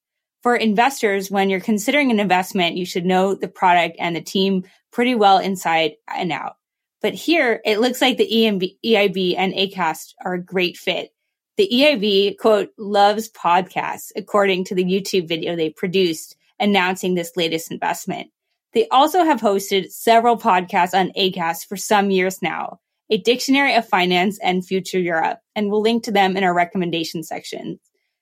for 0.44 0.54
investors, 0.54 1.30
when 1.30 1.48
you're 1.48 1.58
considering 1.58 2.10
an 2.10 2.20
investment, 2.20 2.76
you 2.76 2.84
should 2.84 3.06
know 3.06 3.34
the 3.34 3.48
product 3.48 3.96
and 3.98 4.14
the 4.14 4.20
team 4.20 4.64
pretty 4.92 5.14
well 5.14 5.38
inside 5.38 5.92
and 6.06 6.30
out. 6.30 6.56
But 7.00 7.14
here, 7.14 7.62
it 7.64 7.80
looks 7.80 8.02
like 8.02 8.18
the 8.18 8.30
EMB, 8.30 8.76
EIB 8.84 9.36
and 9.38 9.54
ACAST 9.54 10.12
are 10.22 10.34
a 10.34 10.42
great 10.42 10.76
fit. 10.76 11.14
The 11.56 11.66
EIB, 11.66 12.36
quote, 12.36 12.68
loves 12.76 13.30
podcasts, 13.30 14.12
according 14.16 14.64
to 14.66 14.74
the 14.74 14.84
YouTube 14.84 15.28
video 15.28 15.56
they 15.56 15.70
produced 15.70 16.36
announcing 16.60 17.14
this 17.14 17.38
latest 17.38 17.72
investment. 17.72 18.30
They 18.74 18.88
also 18.88 19.24
have 19.24 19.40
hosted 19.40 19.90
several 19.90 20.36
podcasts 20.36 20.98
on 20.98 21.12
ACAST 21.16 21.66
for 21.66 21.76
some 21.76 22.10
years 22.10 22.42
now, 22.42 22.80
a 23.08 23.18
dictionary 23.18 23.74
of 23.74 23.88
finance 23.88 24.38
and 24.42 24.66
future 24.66 24.98
Europe, 24.98 25.38
and 25.54 25.70
we'll 25.70 25.80
link 25.80 26.04
to 26.04 26.12
them 26.12 26.36
in 26.36 26.42
our 26.44 26.52
recommendation 26.52 27.22
section. 27.22 27.78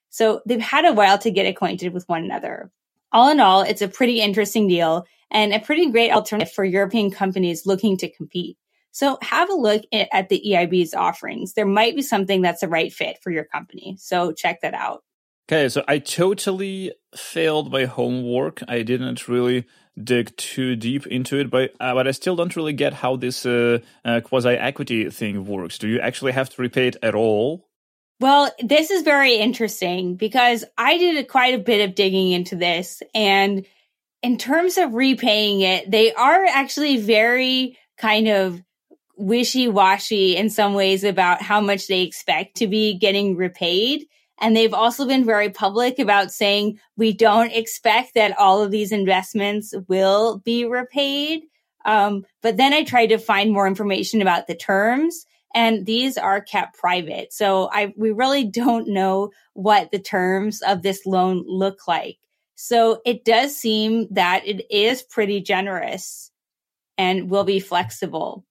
So 0.09 0.41
they've 0.45 0.61
had 0.61 0.85
a 0.85 0.93
while 0.93 1.17
to 1.19 1.31
get 1.31 1.47
acquainted 1.47 1.91
with 1.91 2.07
one 2.07 2.23
another. 2.23 2.71
All 3.11 3.29
in 3.29 3.39
all, 3.39 3.61
it's 3.61 3.81
a 3.81 3.87
pretty 3.87 4.21
interesting 4.21 4.67
deal 4.67 5.05
and 5.31 5.53
a 5.53 5.59
pretty 5.59 5.89
great 5.89 6.11
alternative 6.11 6.53
for 6.53 6.63
European 6.63 7.09
companies 7.09 7.65
looking 7.65 7.97
to 7.97 8.11
compete. 8.11 8.57
So 8.91 9.17
have 9.23 9.49
a 9.49 9.55
look 9.55 9.81
at 9.91 10.29
the 10.29 10.39
EIB's 10.49 10.93
offerings. 10.93 11.53
There 11.53 11.65
might 11.65 11.95
be 11.95 12.03
something 12.03 12.43
that's 12.43 12.61
a 12.61 12.67
right 12.67 12.93
fit 12.93 13.17
for 13.23 13.31
your 13.31 13.45
company. 13.45 13.97
So 13.99 14.33
check 14.33 14.61
that 14.61 14.75
out. 14.75 15.03
Okay, 15.49 15.67
so 15.67 15.83
I 15.87 15.97
totally 15.97 16.93
failed 17.15 17.71
my 17.71 17.85
homework. 17.85 18.61
I 18.67 18.83
didn't 18.83 19.27
really 19.27 19.65
dig 20.01 20.35
too 20.37 20.75
deep 20.75 21.05
into 21.07 21.39
it, 21.39 21.49
but 21.49 21.73
uh, 21.79 21.93
but 21.93 22.07
I 22.07 22.11
still 22.11 22.35
don't 22.35 22.55
really 22.55 22.73
get 22.73 22.93
how 22.93 23.15
this 23.15 23.45
uh, 23.45 23.79
uh, 24.03 24.21
quasi 24.21 24.49
equity 24.49 25.09
thing 25.09 25.45
works. 25.45 25.77
Do 25.77 25.87
you 25.87 25.99
actually 25.99 26.31
have 26.31 26.49
to 26.51 26.61
repay 26.61 26.87
it 26.87 26.97
at 27.03 27.15
all? 27.15 27.67
Well, 28.19 28.51
this 28.63 28.89
is 28.89 29.03
very 29.03 29.35
interesting 29.35 30.15
because 30.15 30.63
I 30.77 30.97
did 30.97 31.27
quite 31.27 31.55
a 31.55 31.63
bit 31.63 31.87
of 31.87 31.95
digging 31.95 32.31
into 32.31 32.55
this. 32.55 33.03
And 33.13 33.65
in 34.21 34.37
terms 34.37 34.77
of 34.77 34.93
repaying 34.93 35.61
it, 35.61 35.91
they 35.91 36.13
are 36.13 36.45
actually 36.45 36.97
very 36.97 37.77
kind 37.97 38.29
of 38.29 38.61
wishy 39.17 39.67
washy 39.67 40.35
in 40.35 40.49
some 40.49 40.73
ways 40.73 41.03
about 41.03 41.41
how 41.41 41.59
much 41.59 41.87
they 41.87 42.01
expect 42.01 42.57
to 42.57 42.67
be 42.67 42.97
getting 42.97 43.35
repaid. 43.35 44.05
And 44.41 44.55
they've 44.55 44.73
also 44.73 45.05
been 45.05 45.25
very 45.25 45.49
public 45.49 45.99
about 45.99 46.31
saying 46.31 46.79
we 46.97 47.13
don't 47.13 47.51
expect 47.51 48.15
that 48.15 48.37
all 48.37 48.61
of 48.61 48.71
these 48.71 48.91
investments 48.91 49.73
will 49.87 50.39
be 50.39 50.65
repaid. 50.65 51.43
Um, 51.85 52.25
but 52.41 52.57
then 52.57 52.73
I 52.73 52.83
tried 52.83 53.07
to 53.07 53.17
find 53.17 53.51
more 53.51 53.67
information 53.67 54.21
about 54.21 54.47
the 54.47 54.55
terms 54.55 55.25
and 55.53 55.85
these 55.85 56.17
are 56.17 56.41
kept 56.41 56.77
private. 56.77 57.31
So 57.31 57.69
I, 57.71 57.93
we 57.95 58.11
really 58.11 58.43
don't 58.43 58.87
know 58.87 59.31
what 59.53 59.91
the 59.91 59.99
terms 59.99 60.61
of 60.61 60.81
this 60.81 61.05
loan 61.05 61.43
look 61.47 61.87
like. 61.87 62.17
So 62.55 63.01
it 63.05 63.23
does 63.23 63.55
seem 63.55 64.07
that 64.11 64.47
it 64.47 64.65
is 64.73 65.03
pretty 65.03 65.41
generous 65.41 66.31
and 66.97 67.29
will 67.29 67.43
be 67.43 67.59
flexible 67.59 68.45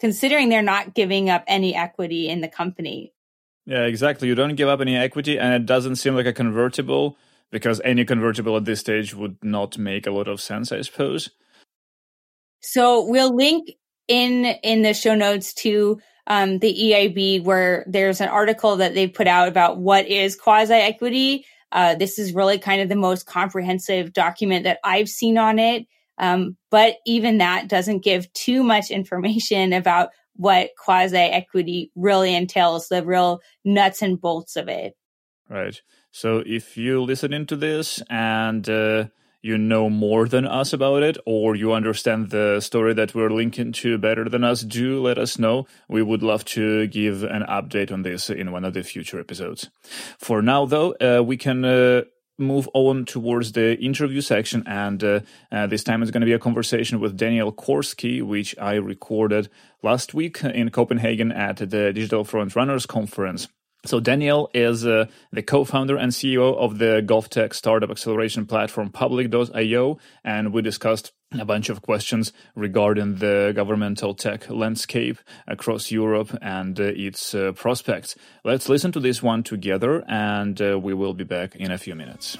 considering 0.00 0.48
they're 0.48 0.62
not 0.62 0.94
giving 0.94 1.28
up 1.28 1.44
any 1.46 1.74
equity 1.74 2.28
in 2.28 2.40
the 2.40 2.48
company. 2.48 3.12
Yeah, 3.68 3.82
exactly. 3.82 4.28
You 4.28 4.34
don't 4.34 4.54
give 4.54 4.70
up 4.70 4.80
any 4.80 4.96
equity 4.96 5.38
and 5.38 5.52
it 5.52 5.66
doesn't 5.66 5.96
seem 5.96 6.16
like 6.16 6.24
a 6.24 6.32
convertible 6.32 7.18
because 7.50 7.82
any 7.84 8.06
convertible 8.06 8.56
at 8.56 8.64
this 8.64 8.80
stage 8.80 9.14
would 9.14 9.36
not 9.44 9.76
make 9.76 10.06
a 10.06 10.10
lot 10.10 10.26
of 10.26 10.40
sense, 10.40 10.72
I 10.72 10.80
suppose. 10.80 11.28
So 12.60 13.04
we'll 13.04 13.36
link 13.36 13.68
in 14.08 14.46
in 14.62 14.80
the 14.80 14.94
show 14.94 15.14
notes 15.14 15.52
to 15.54 16.00
um, 16.26 16.60
the 16.60 16.74
EIB 16.74 17.44
where 17.44 17.84
there's 17.86 18.22
an 18.22 18.30
article 18.30 18.76
that 18.76 18.94
they 18.94 19.06
put 19.06 19.26
out 19.26 19.48
about 19.48 19.76
what 19.76 20.06
is 20.06 20.34
quasi 20.34 20.72
equity. 20.72 21.44
Uh, 21.70 21.94
this 21.94 22.18
is 22.18 22.32
really 22.32 22.58
kind 22.58 22.80
of 22.80 22.88
the 22.88 22.96
most 22.96 23.26
comprehensive 23.26 24.14
document 24.14 24.64
that 24.64 24.78
I've 24.82 25.10
seen 25.10 25.36
on 25.36 25.58
it. 25.58 25.86
Um, 26.16 26.56
but 26.70 26.96
even 27.04 27.36
that 27.38 27.68
doesn't 27.68 28.02
give 28.02 28.32
too 28.32 28.62
much 28.62 28.90
information 28.90 29.74
about 29.74 30.08
what 30.38 30.70
quasi 30.78 31.16
equity 31.16 31.90
really 31.94 32.34
entails, 32.34 32.88
the 32.88 33.04
real 33.04 33.40
nuts 33.64 34.00
and 34.02 34.20
bolts 34.20 34.56
of 34.56 34.68
it. 34.68 34.96
Right. 35.50 35.80
So 36.12 36.42
if 36.46 36.76
you 36.76 37.02
listen 37.02 37.32
into 37.32 37.56
this 37.56 38.02
and 38.08 38.68
uh, 38.68 39.08
you 39.42 39.58
know 39.58 39.90
more 39.90 40.28
than 40.28 40.46
us 40.46 40.72
about 40.72 41.02
it 41.02 41.18
or 41.26 41.56
you 41.56 41.72
understand 41.72 42.30
the 42.30 42.60
story 42.60 42.94
that 42.94 43.14
we're 43.14 43.30
linking 43.30 43.72
to 43.72 43.98
better 43.98 44.28
than 44.28 44.44
us, 44.44 44.62
do 44.62 45.02
let 45.02 45.18
us 45.18 45.38
know. 45.38 45.66
We 45.88 46.02
would 46.02 46.22
love 46.22 46.44
to 46.46 46.86
give 46.86 47.24
an 47.24 47.42
update 47.42 47.90
on 47.90 48.02
this 48.02 48.30
in 48.30 48.52
one 48.52 48.64
of 48.64 48.74
the 48.74 48.84
future 48.84 49.18
episodes. 49.18 49.70
For 50.18 50.40
now, 50.40 50.66
though, 50.66 50.92
uh, 51.00 51.22
we 51.22 51.36
can 51.36 51.64
uh, 51.64 52.02
move 52.38 52.68
on 52.72 53.04
towards 53.04 53.52
the 53.52 53.78
interview 53.78 54.20
section. 54.20 54.62
And 54.66 55.02
uh, 55.02 55.20
uh, 55.50 55.66
this 55.66 55.84
time 55.84 56.02
it's 56.02 56.10
going 56.10 56.20
to 56.20 56.26
be 56.26 56.32
a 56.32 56.38
conversation 56.38 57.00
with 57.00 57.16
Daniel 57.16 57.52
Korski, 57.52 58.22
which 58.22 58.56
I 58.58 58.74
recorded 58.74 59.48
last 59.82 60.14
week 60.14 60.42
in 60.42 60.70
Copenhagen 60.70 61.32
at 61.32 61.56
the 61.56 61.66
Digital 61.92 62.24
Front 62.24 62.54
Runners 62.56 62.86
Conference. 62.86 63.48
So 63.88 64.00
Daniel 64.00 64.50
is 64.52 64.86
uh, 64.86 65.06
the 65.32 65.42
co-founder 65.42 65.96
and 65.96 66.12
CEO 66.12 66.54
of 66.58 66.76
the 66.76 67.02
GovTech 67.02 67.54
startup 67.54 67.88
acceleration 67.90 68.44
platform 68.44 68.90
Public.io, 68.90 69.96
and 70.22 70.52
we 70.52 70.60
discussed 70.60 71.12
a 71.32 71.46
bunch 71.46 71.70
of 71.70 71.80
questions 71.80 72.34
regarding 72.54 73.14
the 73.14 73.54
governmental 73.56 74.12
tech 74.14 74.50
landscape 74.50 75.16
across 75.46 75.90
Europe 75.90 76.36
and 76.42 76.78
uh, 76.78 76.82
its 76.96 77.34
uh, 77.34 77.52
prospects. 77.52 78.14
Let's 78.44 78.68
listen 78.68 78.92
to 78.92 79.00
this 79.00 79.22
one 79.22 79.42
together, 79.42 80.04
and 80.06 80.60
uh, 80.60 80.78
we 80.78 80.92
will 80.92 81.14
be 81.14 81.24
back 81.24 81.56
in 81.56 81.70
a 81.70 81.78
few 81.78 81.94
minutes. 81.94 82.36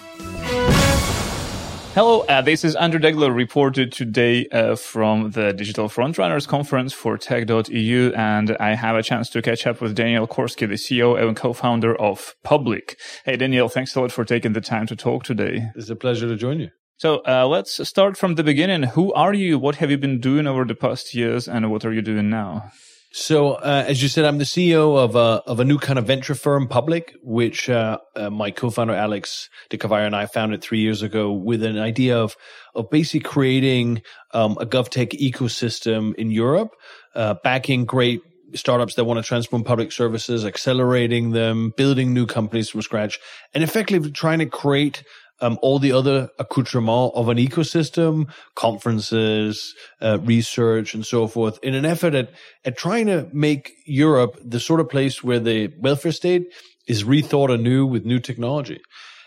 Hello, 1.99 2.21
uh, 2.29 2.41
this 2.41 2.63
is 2.63 2.77
Andrew 2.77 3.01
Degeler 3.01 3.35
reported 3.35 3.91
today 3.91 4.47
uh, 4.53 4.77
from 4.77 5.33
the 5.33 5.53
Digital 5.53 5.89
Frontrunners 5.89 6.47
Conference 6.47 6.93
for 6.93 7.19
Tech.eu, 7.19 8.13
and 8.15 8.57
I 8.61 8.77
have 8.77 8.95
a 8.95 9.03
chance 9.03 9.29
to 9.31 9.43
catch 9.43 9.67
up 9.67 9.81
with 9.81 9.97
Daniel 9.97 10.29
Korski, 10.29 10.69
the 10.69 10.75
CEO 10.75 11.21
and 11.21 11.37
co-founder 11.37 12.01
of 12.01 12.37
Public. 12.45 13.01
Hey, 13.25 13.35
Daniel, 13.35 13.69
thanks 13.69 13.97
a 13.97 14.01
lot 14.01 14.13
for 14.13 14.25
taking 14.25 14.53
the 14.53 14.61
time 14.61 14.87
to 14.87 14.95
talk 14.95 15.25
today. 15.25 15.73
It's 15.75 15.91
a 15.91 15.97
pleasure 15.97 16.29
to 16.29 16.37
join 16.37 16.61
you. 16.61 16.71
So 16.99 17.21
uh, 17.27 17.49
let's 17.49 17.89
start 17.89 18.17
from 18.17 18.37
the 18.37 18.45
beginning. 18.45 18.85
Who 18.85 19.13
are 19.15 19.35
you? 19.35 19.59
What 19.59 19.75
have 19.77 19.91
you 19.91 19.99
been 19.99 20.21
doing 20.21 20.47
over 20.47 20.65
the 20.65 20.77
past 20.77 21.17
years, 21.17 21.49
and 21.49 21.69
what 21.69 21.85
are 21.85 21.93
you 21.93 22.03
doing 22.03 22.31
now? 22.31 22.71
So, 23.11 23.53
uh, 23.53 23.85
as 23.87 24.03
you 24.03 24.09
said, 24.09 24.27
I'm 24.27 24.37
the 24.37 24.45
CEO 24.45 24.99
of 24.99 25.17
a 25.17 25.43
of 25.47 25.61
a 25.61 25.65
new 25.65 25.79
kind 25.79 25.99
of 25.99 26.07
venture 26.07 26.35
firm, 26.35 26.69
Public, 26.69 27.15
which 27.23 27.71
uh, 27.71 27.99
uh, 28.15 28.29
my 28.29 28.51
co-founder 28.51 28.93
Alex 28.93 29.49
de 29.71 29.79
Carvalho 29.79 30.05
and 30.05 30.15
I 30.15 30.27
founded 30.27 30.61
three 30.61 30.81
years 30.81 31.01
ago 31.01 31.33
with 31.33 31.63
an 31.63 31.79
idea 31.79 32.19
of 32.19 32.37
of 32.75 32.91
basically 32.91 33.21
creating 33.21 34.03
um, 34.35 34.59
a 34.61 34.67
GovTech 34.67 35.19
ecosystem 35.19 36.15
in 36.17 36.31
Europe, 36.31 36.75
uh, 37.15 37.35
backing 37.43 37.87
great 37.87 38.21
startups 38.55 38.95
that 38.95 39.05
want 39.05 39.19
to 39.19 39.27
transform 39.27 39.65
public 39.65 39.91
services, 39.91 40.45
accelerating 40.45 41.31
them, 41.31 41.73
building 41.79 42.13
new 42.13 42.27
companies 42.27 42.69
from 42.69 42.83
scratch, 42.83 43.19
and 43.55 43.65
effectively 43.65 44.11
trying 44.11 44.39
to 44.41 44.47
create 44.47 45.03
um, 45.41 45.59
all 45.63 45.79
the 45.79 45.93
other 45.93 46.31
accoutrements 46.39 47.13
of 47.15 47.29
an 47.29 47.39
ecosystem, 47.39 48.29
conferences, 48.55 49.75
uh, 50.01 50.19
research, 50.23 50.95
and 50.95 51.05
so 51.05 51.27
forth, 51.27 51.59
in 51.63 51.75
an 51.75 51.85
effort 51.85 52.15
at, 52.15 52.31
at 52.65 52.77
trying 52.77 53.07
to 53.07 53.29
make 53.33 53.73
Europe 53.87 54.39
the 54.45 54.61
sort 54.61 54.81
of 54.81 54.89
place 54.89 55.23
where 55.23 55.41
the 55.41 55.73
welfare 55.79 56.13
state 56.13 56.53
is 56.87 57.05
rethought 57.05 57.53
anew 57.53 57.87
with 57.87 58.05
new 58.05 58.19
technology. 58.19 58.81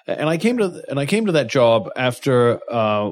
And 0.07 0.29
I 0.29 0.37
came 0.37 0.57
to 0.57 0.83
and 0.89 0.99
I 0.99 1.05
came 1.05 1.27
to 1.27 1.31
that 1.33 1.47
job 1.47 1.89
after 1.95 2.59
uh, 2.69 3.11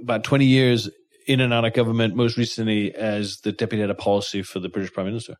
about 0.00 0.22
twenty 0.22 0.46
years 0.46 0.88
in 1.26 1.40
and 1.40 1.52
out 1.52 1.64
of 1.64 1.72
government, 1.72 2.14
most 2.14 2.36
recently 2.36 2.94
as 2.94 3.38
the 3.42 3.52
deputy 3.52 3.80
head 3.80 3.90
of 3.90 3.98
policy 3.98 4.42
for 4.42 4.60
the 4.60 4.68
British 4.68 4.92
Prime 4.92 5.06
Minister. 5.06 5.36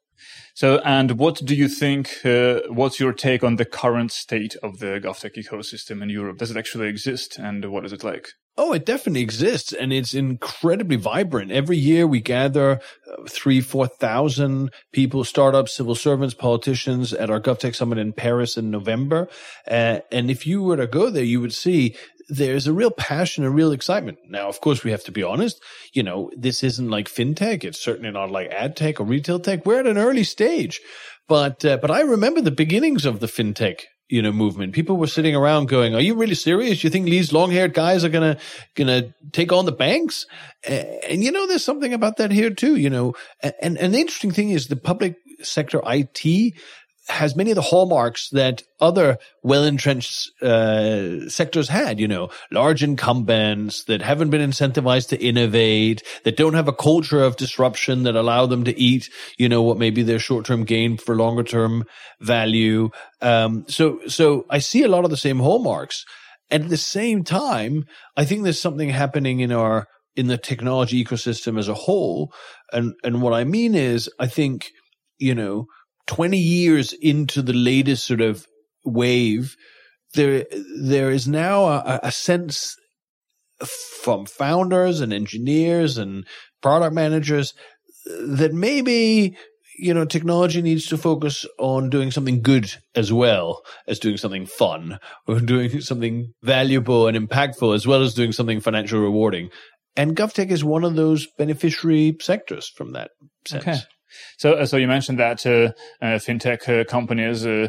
So, 0.54 0.78
and 0.84 1.18
what 1.18 1.40
do 1.44 1.54
you 1.54 1.68
think? 1.68 2.24
Uh, 2.24 2.60
what's 2.68 3.00
your 3.00 3.12
take 3.12 3.42
on 3.42 3.56
the 3.56 3.64
current 3.64 4.12
state 4.12 4.56
of 4.62 4.78
the 4.78 5.00
GovTech 5.02 5.36
ecosystem 5.36 6.02
in 6.02 6.10
Europe? 6.10 6.38
Does 6.38 6.50
it 6.50 6.56
actually 6.56 6.88
exist, 6.88 7.38
and 7.38 7.70
what 7.70 7.84
is 7.84 7.92
it 7.92 8.04
like? 8.04 8.30
Oh, 8.58 8.74
it 8.74 8.84
definitely 8.84 9.22
exists, 9.22 9.72
and 9.72 9.94
it's 9.94 10.12
incredibly 10.12 10.96
vibrant. 10.96 11.50
Every 11.50 11.78
year 11.78 12.06
we 12.06 12.20
gather 12.20 12.80
uh, 13.10 13.22
three, 13.26 13.62
four 13.62 13.86
thousand 13.86 14.72
people, 14.92 15.24
startups, 15.24 15.72
civil 15.72 15.94
servants, 15.94 16.34
politicians 16.34 17.14
at 17.14 17.30
our 17.30 17.40
GovTech 17.40 17.74
Summit 17.74 17.96
in 17.96 18.12
Paris 18.12 18.58
in 18.58 18.70
November. 18.70 19.28
Uh, 19.66 20.00
and 20.10 20.30
if 20.30 20.46
you 20.46 20.62
were 20.62 20.76
to 20.76 20.86
go 20.86 21.08
there, 21.08 21.24
you 21.24 21.40
would 21.40 21.54
see 21.54 21.96
there's 22.28 22.66
a 22.66 22.74
real 22.74 22.90
passion 22.90 23.42
and 23.42 23.54
real 23.54 23.72
excitement. 23.72 24.18
Now, 24.28 24.48
of 24.48 24.60
course, 24.60 24.84
we 24.84 24.90
have 24.90 25.04
to 25.04 25.12
be 25.12 25.22
honest. 25.22 25.62
You 25.94 26.02
know, 26.02 26.30
this 26.36 26.62
isn't 26.62 26.90
like 26.90 27.08
fintech. 27.08 27.64
It's 27.64 27.80
certainly 27.80 28.10
not 28.10 28.30
like 28.30 28.50
ad 28.50 28.76
tech 28.76 29.00
or 29.00 29.04
retail 29.04 29.40
tech. 29.40 29.64
We're 29.64 29.80
at 29.80 29.86
an 29.86 29.96
early 29.96 30.24
stage, 30.24 30.78
but 31.26 31.64
uh, 31.64 31.78
but 31.78 31.90
I 31.90 32.02
remember 32.02 32.42
the 32.42 32.50
beginnings 32.50 33.06
of 33.06 33.20
the 33.20 33.28
fintech 33.28 33.84
you 34.12 34.20
know 34.20 34.30
movement. 34.30 34.74
People 34.74 34.98
were 34.98 35.06
sitting 35.06 35.34
around 35.34 35.68
going, 35.68 35.94
"Are 35.94 36.00
you 36.00 36.14
really 36.14 36.34
serious? 36.34 36.84
You 36.84 36.90
think 36.90 37.06
these 37.06 37.32
long-haired 37.32 37.72
guys 37.72 38.04
are 38.04 38.10
gonna 38.10 38.36
gonna 38.74 39.14
take 39.32 39.52
on 39.52 39.64
the 39.64 39.72
banks?" 39.72 40.26
And, 40.64 41.24
you 41.24 41.32
know, 41.32 41.46
there's 41.46 41.64
something 41.64 41.94
about 41.94 42.18
that 42.18 42.30
here 42.30 42.50
too. 42.50 42.76
You 42.76 42.90
know, 42.90 43.14
and 43.60 43.78
and 43.78 43.94
the 43.94 43.98
interesting 43.98 44.30
thing 44.30 44.50
is 44.50 44.68
the 44.68 44.76
public 44.76 45.16
sector 45.40 45.80
IT 45.84 46.54
has 47.08 47.34
many 47.34 47.50
of 47.50 47.56
the 47.56 47.62
hallmarks 47.62 48.30
that 48.30 48.62
other 48.80 49.18
well-entrenched 49.42 50.30
uh, 50.40 51.28
sectors 51.28 51.68
had. 51.68 51.98
You 51.98 52.06
know, 52.06 52.30
large 52.50 52.82
incumbents 52.82 53.84
that 53.84 54.02
haven't 54.02 54.30
been 54.30 54.50
incentivized 54.50 55.08
to 55.08 55.22
innovate, 55.22 56.02
that 56.24 56.36
don't 56.36 56.54
have 56.54 56.68
a 56.68 56.72
culture 56.72 57.22
of 57.22 57.36
disruption 57.36 58.04
that 58.04 58.14
allow 58.14 58.46
them 58.46 58.64
to 58.64 58.78
eat, 58.78 59.10
you 59.36 59.48
know, 59.48 59.62
what 59.62 59.78
may 59.78 59.90
be 59.90 60.02
their 60.02 60.20
short-term 60.20 60.64
gain 60.64 60.96
for 60.96 61.16
longer-term 61.16 61.84
value. 62.20 62.90
Um, 63.20 63.64
so, 63.68 64.00
so 64.06 64.46
I 64.48 64.58
see 64.58 64.82
a 64.84 64.88
lot 64.88 65.04
of 65.04 65.10
the 65.10 65.16
same 65.16 65.40
hallmarks, 65.40 66.04
and 66.50 66.64
at 66.64 66.70
the 66.70 66.76
same 66.76 67.24
time, 67.24 67.84
I 68.16 68.24
think 68.24 68.42
there's 68.42 68.60
something 68.60 68.90
happening 68.90 69.40
in 69.40 69.52
our 69.52 69.86
in 70.14 70.26
the 70.26 70.36
technology 70.36 71.02
ecosystem 71.02 71.58
as 71.58 71.68
a 71.68 71.74
whole, 71.74 72.32
and 72.72 72.94
and 73.02 73.22
what 73.22 73.32
I 73.32 73.44
mean 73.44 73.74
is, 73.74 74.10
I 74.18 74.26
think 74.26 74.70
you 75.18 75.34
know 75.34 75.66
20 76.12 76.36
years 76.36 76.92
into 76.92 77.40
the 77.40 77.54
latest 77.54 78.06
sort 78.06 78.20
of 78.20 78.46
wave, 78.84 79.56
there, 80.12 80.44
there 80.78 81.10
is 81.10 81.26
now 81.26 81.64
a, 81.64 82.00
a 82.02 82.12
sense 82.12 82.76
from 84.02 84.26
founders 84.26 85.00
and 85.00 85.12
engineers 85.12 85.96
and 85.96 86.26
product 86.60 86.94
managers 86.94 87.54
that 88.04 88.52
maybe 88.52 89.36
you 89.78 89.94
know 89.94 90.04
technology 90.04 90.60
needs 90.60 90.86
to 90.86 90.98
focus 90.98 91.46
on 91.58 91.88
doing 91.88 92.10
something 92.10 92.42
good 92.42 92.70
as 92.94 93.12
well 93.12 93.62
as 93.86 93.98
doing 93.98 94.16
something 94.16 94.44
fun 94.44 94.98
or 95.26 95.40
doing 95.40 95.80
something 95.80 96.32
valuable 96.42 97.06
and 97.06 97.16
impactful 97.16 97.74
as 97.74 97.86
well 97.86 98.02
as 98.02 98.12
doing 98.12 98.32
something 98.32 98.60
financially 98.60 99.00
rewarding 99.00 99.48
and 99.96 100.16
govtech 100.16 100.50
is 100.50 100.64
one 100.64 100.84
of 100.84 100.96
those 100.96 101.26
beneficiary 101.38 102.16
sectors 102.20 102.68
from 102.68 102.92
that 102.92 103.12
sense 103.46 103.62
okay. 103.62 103.78
So, 104.38 104.54
uh, 104.54 104.66
so 104.66 104.76
you 104.76 104.86
mentioned 104.86 105.18
that 105.18 105.44
uh, 105.46 105.72
uh, 106.00 106.18
fintech 106.18 106.68
uh, 106.68 106.84
companies 106.84 107.46
uh, 107.46 107.68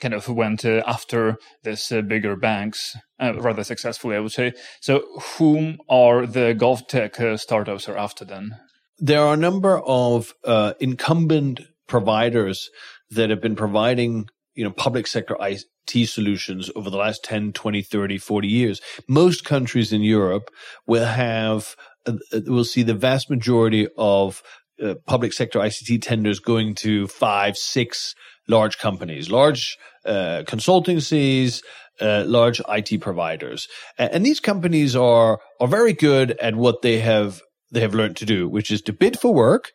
kind 0.00 0.14
of 0.14 0.28
went 0.28 0.64
uh, 0.64 0.82
after 0.86 1.36
this 1.64 1.90
bigger 2.06 2.36
banks 2.36 2.96
rather 3.20 3.64
successfully, 3.64 4.16
I 4.16 4.20
would 4.20 4.32
say. 4.32 4.52
So, 4.80 5.02
whom 5.36 5.78
are 5.88 6.26
the 6.26 6.54
GovTech 6.56 7.38
startups 7.38 7.88
are 7.88 7.96
after 7.96 8.24
then? 8.24 8.56
There 8.98 9.22
are 9.22 9.34
a 9.34 9.38
number 9.38 9.80
of 9.80 10.34
incumbent 10.80 11.60
providers 11.86 12.70
that 13.10 13.30
have 13.30 13.40
been 13.40 13.56
providing, 13.56 14.28
you 14.54 14.64
know, 14.64 14.70
public 14.70 15.06
sector 15.06 15.36
IT 15.40 16.08
solutions 16.08 16.70
over 16.76 16.90
the 16.90 16.96
last 16.96 17.24
10, 17.24 17.52
20, 17.52 17.82
30, 17.82 18.18
40 18.18 18.48
years. 18.48 18.80
Most 19.08 19.44
countries 19.44 19.92
in 19.92 20.02
Europe 20.02 20.50
will 20.86 21.06
have 21.06 21.74
will 22.46 22.64
see 22.64 22.82
the 22.82 22.94
vast 22.94 23.30
majority 23.30 23.88
of 23.96 24.42
uh, 24.82 24.94
public 25.06 25.32
sector 25.32 25.58
ICT 25.58 26.02
tenders 26.02 26.38
going 26.38 26.74
to 26.76 27.06
five, 27.08 27.56
six 27.56 28.14
large 28.48 28.78
companies, 28.78 29.30
large 29.30 29.78
uh, 30.04 30.42
consultancies, 30.46 31.62
uh, 32.00 32.24
large 32.26 32.60
IT 32.68 33.00
providers, 33.00 33.68
and, 33.98 34.24
these 34.24 34.40
companies 34.40 34.94
are 34.94 35.40
are 35.60 35.68
very 35.68 35.92
good 35.92 36.30
at 36.38 36.54
what 36.54 36.82
they 36.82 37.00
have 37.00 37.42
they 37.70 37.80
have 37.80 37.94
learned 37.94 38.16
to 38.16 38.24
do, 38.24 38.48
which 38.48 38.70
is 38.70 38.80
to 38.82 38.92
bid 38.92 39.18
for 39.18 39.34
work 39.34 39.72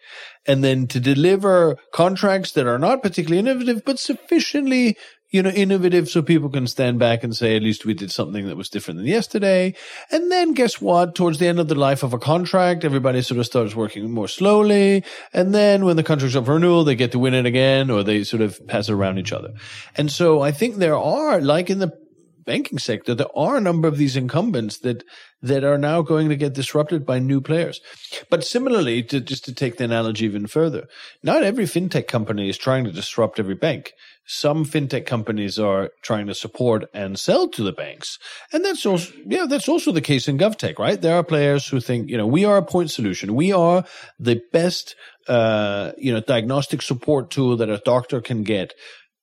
and 0.47 0.63
then 0.63 0.87
to 0.87 0.99
deliver 0.99 1.77
contracts 1.93 2.53
that 2.53 2.65
are 2.65 2.79
not 2.79 3.03
particularly 3.03 3.39
innovative, 3.39 3.83
but 3.85 3.99
sufficiently 3.99 4.97
you 5.33 5.41
know, 5.41 5.49
innovative 5.49 6.07
so 6.07 6.21
people 6.21 6.47
can 6.47 6.67
stand 6.67 6.99
back 6.99 7.23
and 7.23 7.35
say, 7.35 7.55
at 7.55 7.63
least 7.63 7.85
we 7.85 7.95
did 7.95 8.11
something 8.11 8.45
that 8.45 8.55
was 8.55 8.69
different 8.69 8.99
than 8.99 9.07
yesterday. 9.07 9.73
And 10.11 10.31
then 10.31 10.53
guess 10.53 10.79
what? 10.79 11.15
Towards 11.15 11.39
the 11.39 11.47
end 11.47 11.59
of 11.59 11.67
the 11.67 11.75
life 11.75 12.03
of 12.03 12.13
a 12.13 12.19
contract, 12.19 12.85
everybody 12.85 13.23
sort 13.23 13.39
of 13.39 13.47
starts 13.47 13.75
working 13.75 14.11
more 14.11 14.27
slowly. 14.27 15.03
And 15.33 15.53
then 15.53 15.85
when 15.85 15.95
the 15.95 16.03
contract's 16.03 16.35
up 16.35 16.45
for 16.45 16.53
renewal, 16.53 16.83
they 16.83 16.95
get 16.95 17.11
to 17.13 17.19
win 17.19 17.33
it 17.33 17.47
again 17.47 17.89
or 17.89 18.03
they 18.03 18.23
sort 18.23 18.43
of 18.43 18.65
pass 18.67 18.89
it 18.89 18.93
around 18.93 19.17
each 19.17 19.33
other. 19.33 19.53
And 19.97 20.11
so 20.11 20.41
I 20.41 20.51
think 20.51 20.75
there 20.75 20.95
are, 20.95 21.41
like 21.41 21.71
in 21.71 21.79
the 21.79 21.97
banking 22.45 22.77
sector, 22.77 23.15
there 23.15 23.35
are 23.35 23.57
a 23.57 23.61
number 23.61 23.87
of 23.87 23.97
these 23.97 24.15
incumbents 24.15 24.77
that 24.79 25.03
that 25.41 25.63
are 25.63 25.77
now 25.77 26.01
going 26.01 26.29
to 26.29 26.37
get 26.37 26.53
disrupted 26.53 27.05
by 27.05 27.19
new 27.19 27.41
players. 27.41 27.81
But 28.29 28.45
similarly, 28.45 29.03
to, 29.03 29.19
just 29.19 29.43
to 29.45 29.53
take 29.53 29.75
the 29.77 29.83
analogy 29.83 30.25
even 30.25 30.47
further, 30.47 30.87
not 31.21 31.43
every 31.43 31.65
fintech 31.65 32.07
company 32.07 32.47
is 32.47 32.57
trying 32.57 32.85
to 32.85 32.91
disrupt 32.91 33.39
every 33.39 33.55
bank 33.55 33.93
some 34.25 34.65
fintech 34.65 35.05
companies 35.05 35.59
are 35.59 35.91
trying 36.01 36.27
to 36.27 36.33
support 36.33 36.85
and 36.93 37.19
sell 37.19 37.47
to 37.49 37.63
the 37.63 37.73
banks. 37.73 38.17
And 38.51 38.63
that's 38.63 38.85
also, 38.85 39.13
yeah, 39.25 39.45
that's 39.47 39.67
also 39.67 39.91
the 39.91 40.01
case 40.01 40.27
in 40.27 40.37
GovTech, 40.37 40.79
right? 40.79 41.01
There 41.01 41.15
are 41.15 41.23
players 41.23 41.67
who 41.67 41.79
think, 41.79 42.09
you 42.09 42.17
know, 42.17 42.27
we 42.27 42.45
are 42.45 42.57
a 42.57 42.65
point 42.65 42.89
solution. 42.89 43.35
We 43.35 43.51
are 43.51 43.83
the 44.19 44.41
best, 44.51 44.95
uh, 45.27 45.91
you 45.97 46.13
know, 46.13 46.21
diagnostic 46.21 46.81
support 46.81 47.31
tool 47.31 47.57
that 47.57 47.69
a 47.69 47.81
doctor 47.83 48.21
can 48.21 48.43
get. 48.43 48.73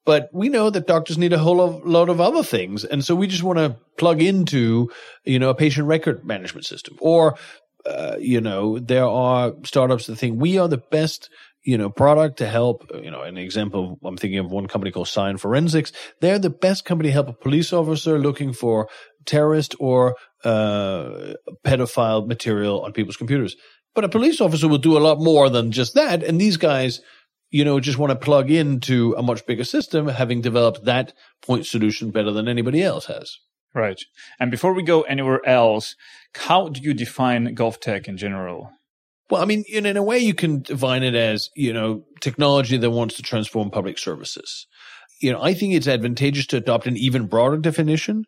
But 0.04 0.30
we 0.32 0.48
know 0.48 0.70
that 0.70 0.86
doctors 0.86 1.18
need 1.18 1.32
a 1.32 1.38
whole 1.38 1.80
lot 1.84 2.08
of 2.08 2.20
other 2.20 2.42
things. 2.42 2.84
And 2.84 3.04
so 3.04 3.14
we 3.14 3.26
just 3.26 3.42
want 3.42 3.58
to 3.58 3.76
plug 3.98 4.22
into, 4.22 4.90
you 5.24 5.38
know, 5.38 5.50
a 5.50 5.54
patient 5.54 5.86
record 5.86 6.24
management 6.24 6.66
system 6.66 6.96
or, 7.00 7.36
uh, 7.86 8.16
you 8.18 8.40
know, 8.40 8.78
there 8.78 9.06
are 9.06 9.52
startups 9.64 10.06
that 10.06 10.16
think 10.16 10.40
we 10.40 10.58
are 10.58 10.68
the 10.68 10.78
best 10.78 11.30
you 11.62 11.77
know, 11.77 11.90
product 11.90 12.38
to 12.38 12.46
help, 12.46 12.90
you 13.03 13.11
know, 13.11 13.23
an 13.23 13.37
example, 13.37 13.99
I'm 14.05 14.16
thinking 14.16 14.38
of 14.38 14.51
one 14.51 14.66
company 14.66 14.90
called 14.90 15.09
Cyan 15.09 15.37
Forensics. 15.37 15.92
They're 16.20 16.38
the 16.38 16.51
best 16.51 16.85
company 16.85 17.11
to 17.11 17.12
help 17.12 17.29
a 17.29 17.33
police 17.33 17.73
officer 17.73 18.18
looking 18.18 18.53
for 18.53 18.88
terrorist 19.27 19.75
or 19.79 20.16
uh, 20.44 21.35
pedophile 21.64 22.27
material 22.27 22.83
on 22.83 22.92
people's 22.92 23.16
computers. 23.16 23.57
But 23.94 24.05
a 24.05 24.09
police 24.09 24.40
officer 24.40 24.68
will 24.68 24.79
do 24.79 24.96
a 24.96 25.01
lot 25.01 25.20
more 25.20 25.51
than 25.51 25.73
just 25.73 25.94
that. 25.94 26.23
And 26.23 26.40
these 26.40 26.57
guys, 26.57 27.01
you 27.51 27.64
know, 27.64 27.81
just 27.81 27.99
want 27.99 28.11
to 28.11 28.16
plug 28.16 28.51
into 28.51 29.14
a 29.18 29.23
much 29.23 29.44
bigger 29.44 29.64
system, 29.64 30.09
having 30.09 30.40
developed 30.40 30.85
that 30.85 31.12
point 31.42 31.66
solution 31.66 32.11
better 32.11 32.31
than 32.31 32.49
anybody 32.49 32.83
else 32.83 33.07
has. 33.07 33.37
Right. 33.75 34.01
And 34.38 34.51
before 34.51 34.73
we 34.73 34.83
go 34.83 35.03
anywhere 35.03 35.46
else, 35.46 35.94
how 36.35 36.68
do 36.68 36.81
you 36.81 36.94
define 36.94 37.55
GovTech 37.55 38.09
in 38.09 38.16
general? 38.16 38.70
Well, 39.30 39.40
I 39.40 39.44
mean, 39.44 39.64
in, 39.68 39.86
in 39.86 39.96
a 39.96 40.02
way, 40.02 40.18
you 40.18 40.34
can 40.34 40.62
define 40.62 41.04
it 41.04 41.14
as, 41.14 41.48
you 41.54 41.72
know, 41.72 42.04
technology 42.20 42.76
that 42.76 42.90
wants 42.90 43.14
to 43.16 43.22
transform 43.22 43.70
public 43.70 43.96
services. 43.96 44.66
You 45.20 45.32
know, 45.32 45.40
I 45.40 45.54
think 45.54 45.74
it's 45.74 45.86
advantageous 45.86 46.46
to 46.48 46.56
adopt 46.56 46.86
an 46.86 46.96
even 46.96 47.26
broader 47.26 47.58
definition, 47.58 48.24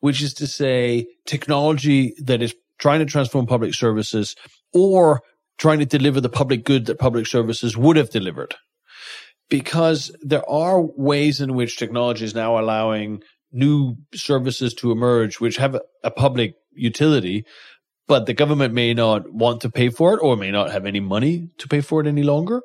which 0.00 0.22
is 0.22 0.32
to 0.34 0.46
say 0.46 1.06
technology 1.26 2.14
that 2.24 2.40
is 2.40 2.54
trying 2.78 3.00
to 3.00 3.06
transform 3.06 3.46
public 3.46 3.74
services 3.74 4.34
or 4.72 5.20
trying 5.58 5.80
to 5.80 5.86
deliver 5.86 6.20
the 6.20 6.30
public 6.30 6.64
good 6.64 6.86
that 6.86 6.98
public 6.98 7.26
services 7.26 7.76
would 7.76 7.96
have 7.96 8.10
delivered. 8.10 8.54
Because 9.50 10.10
there 10.22 10.48
are 10.48 10.80
ways 10.80 11.42
in 11.42 11.54
which 11.54 11.76
technology 11.76 12.24
is 12.24 12.34
now 12.34 12.58
allowing 12.58 13.22
new 13.52 13.96
services 14.14 14.72
to 14.74 14.92
emerge, 14.92 15.40
which 15.40 15.58
have 15.58 15.74
a, 15.74 15.82
a 16.02 16.10
public 16.10 16.54
utility, 16.74 17.44
but 18.08 18.26
the 18.26 18.34
government 18.34 18.74
may 18.74 18.94
not 18.94 19.32
want 19.32 19.60
to 19.62 19.70
pay 19.70 19.88
for 19.88 20.14
it 20.14 20.20
or 20.22 20.36
may 20.36 20.50
not 20.50 20.70
have 20.70 20.86
any 20.86 21.00
money 21.00 21.48
to 21.58 21.68
pay 21.68 21.80
for 21.80 22.00
it 22.00 22.06
any 22.06 22.22
longer. 22.22 22.62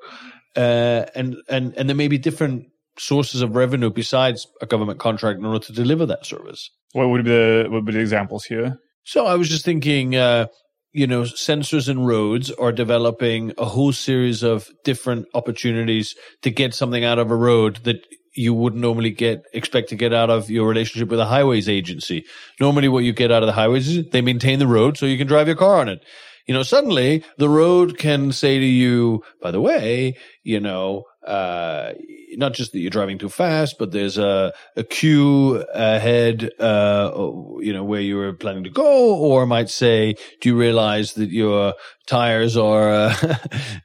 Uh, 0.56 1.06
and, 1.15 1.36
and, 1.47 1.76
and 1.78 1.88
there 1.88 1.95
may 1.95 2.08
be 2.08 2.17
different 2.17 2.65
sources 2.97 3.41
of 3.41 3.56
revenue 3.56 3.91
besides 3.91 4.47
a 4.62 4.65
government 4.65 5.00
contract 5.00 5.39
in 5.39 5.45
order 5.45 5.60
to 5.60 5.71
deliver 5.73 6.06
that 6.06 6.26
service. 6.26 6.71
What 6.93 7.10
would 7.10 7.26
be 7.26 7.32
the, 7.32 7.63
what 7.65 7.73
would 7.73 7.86
be 7.86 7.93
the 7.93 8.00
examples 8.00 8.45
here? 8.45 8.80
So 9.04 9.26
I 9.26 9.36
was 9.36 9.50
just 9.50 9.63
thinking, 9.63 10.15
uh, 10.15 10.47
you 10.93 11.06
know, 11.06 11.21
sensors 11.21 11.88
and 11.88 12.08
roads 12.08 12.50
are 12.52 12.71
developing 12.71 13.54
a 13.58 13.65
whole 13.65 13.93
series 13.93 14.41
of 14.41 14.67
different 14.84 15.28
opportunities 15.34 16.15
to 16.41 16.50
get 16.50 16.73
something 16.73 17.04
out 17.04 17.19
of 17.19 17.30
a 17.30 17.36
road 17.36 17.78
that 17.84 17.97
you 18.38 18.54
wouldn't 18.54 18.82
normally 18.82 19.10
get 19.10 19.45
expect 19.54 19.89
to 19.89 19.95
get 19.95 20.13
out 20.13 20.30
of 20.30 20.50
your 20.50 20.67
relationship 20.67 21.10
with 21.10 21.19
a 21.19 21.26
highways 21.26 21.67
agency. 21.67 22.26
Normally 22.60 22.88
what 22.88 23.04
you 23.04 23.13
get 23.13 23.32
out 23.32 23.43
of 23.43 23.47
the 23.47 23.54
highways 23.54 23.88
is 23.88 24.10
they 24.12 24.21
maintain 24.21 24.60
the 24.60 24.67
road 24.67 24.97
so 24.97 25.06
you 25.06 25.17
can 25.17 25.28
drive 25.28 25.47
your 25.47 25.56
car 25.56 25.80
on 25.80 25.89
it. 25.89 26.04
You 26.45 26.54
know, 26.54 26.63
suddenly 26.63 27.26
the 27.38 27.50
road 27.50 27.97
can 27.97 28.32
say 28.32 28.58
to 28.58 28.65
you, 28.65 29.21
by 29.41 29.52
the 29.52 29.60
way, 29.60 30.15
you 30.43 30.62
know, 30.62 31.04
uh, 31.28 31.94
not 32.32 32.54
just 32.54 32.72
that 32.72 32.80
you're 32.80 32.90
driving 32.90 33.18
too 33.18 33.30
fast, 33.30 33.78
but 33.78 33.92
there's 33.92 34.18
a, 34.18 34.54
a 34.76 34.84
queue 34.84 35.58
ahead, 35.74 36.50
uh, 36.60 37.12
you 37.60 37.74
know, 37.74 37.84
where 37.84 38.02
you 38.02 38.16
were 38.16 38.34
planning 38.34 38.63
to 38.63 38.70
go, 38.70 39.16
or 39.16 39.46
might 39.46 39.70
say, 39.70 40.16
do 40.40 40.50
you 40.50 40.58
realize 40.58 41.13
that 41.13 41.30
your 41.30 41.74
tires 42.06 42.56
are, 42.56 42.90
uh, 42.92 43.36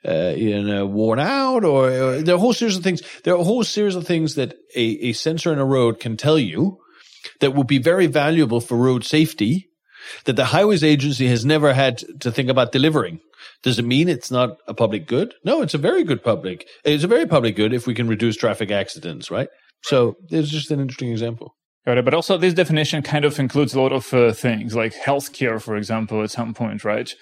uh, 0.07 0.35
you 0.37 0.63
know, 0.63 0.87
worn 0.87 1.19
out 1.19 1.65
or, 1.65 1.91
or, 1.91 2.23
there 2.23 2.35
are 2.35 2.39
a 2.39 2.41
whole 2.41 2.53
series 2.53 2.77
of 2.77 2.85
things. 2.85 3.03
There 3.25 3.35
are 3.35 3.41
a 3.41 3.45
whole 3.45 3.65
series 3.65 3.97
of 3.97 4.07
things 4.07 4.37
that 4.37 4.55
a, 4.77 4.83
a 4.83 5.13
sensor 5.13 5.53
in 5.53 5.59
a 5.59 5.65
road 5.65 5.99
can 5.99 6.17
tell 6.17 6.39
you 6.39 6.79
that 7.41 7.55
will 7.55 7.65
be 7.65 7.79
very 7.79 8.07
valuable 8.07 8.61
for 8.61 8.77
road 8.77 9.05
safety 9.05 9.69
that 10.25 10.37
the 10.37 10.47
highways 10.47 10.85
agency 10.85 11.27
has 11.27 11.45
never 11.45 11.73
had 11.73 11.99
to 12.21 12.31
think 12.31 12.49
about 12.49 12.73
delivering. 12.73 13.21
Does 13.63 13.79
it 13.79 13.85
mean 13.85 14.09
it's 14.09 14.31
not 14.31 14.59
a 14.67 14.75
public 14.75 15.07
good? 15.07 15.35
No, 15.45 15.63
it's 15.63 15.75
a 15.75 15.79
very 15.79 16.03
good 16.03 16.25
public. 16.25 16.67
It's 16.85 17.05
a 17.05 17.09
very 17.09 17.27
public 17.27 17.55
good 17.55 17.73
if 17.73 17.87
we 17.87 17.95
can 17.95 18.09
reduce 18.09 18.37
traffic 18.37 18.71
accidents, 18.71 19.31
right? 19.31 19.49
So 19.85 20.17
it's 20.31 20.49
just 20.49 20.71
an 20.71 20.81
interesting 20.81 21.11
example. 21.11 21.55
Got 21.87 21.99
it. 21.99 22.05
But 22.05 22.15
also, 22.15 22.37
this 22.37 22.55
definition 22.55 23.03
kind 23.03 23.25
of 23.25 23.39
includes 23.39 23.75
a 23.75 23.81
lot 23.81 23.93
of 23.93 24.13
uh, 24.15 24.33
things 24.33 24.75
like 24.75 24.95
healthcare, 24.95 25.61
for 25.61 25.77
example, 25.77 26.23
at 26.23 26.31
some 26.31 26.55
point, 26.55 26.85
right? 26.85 27.13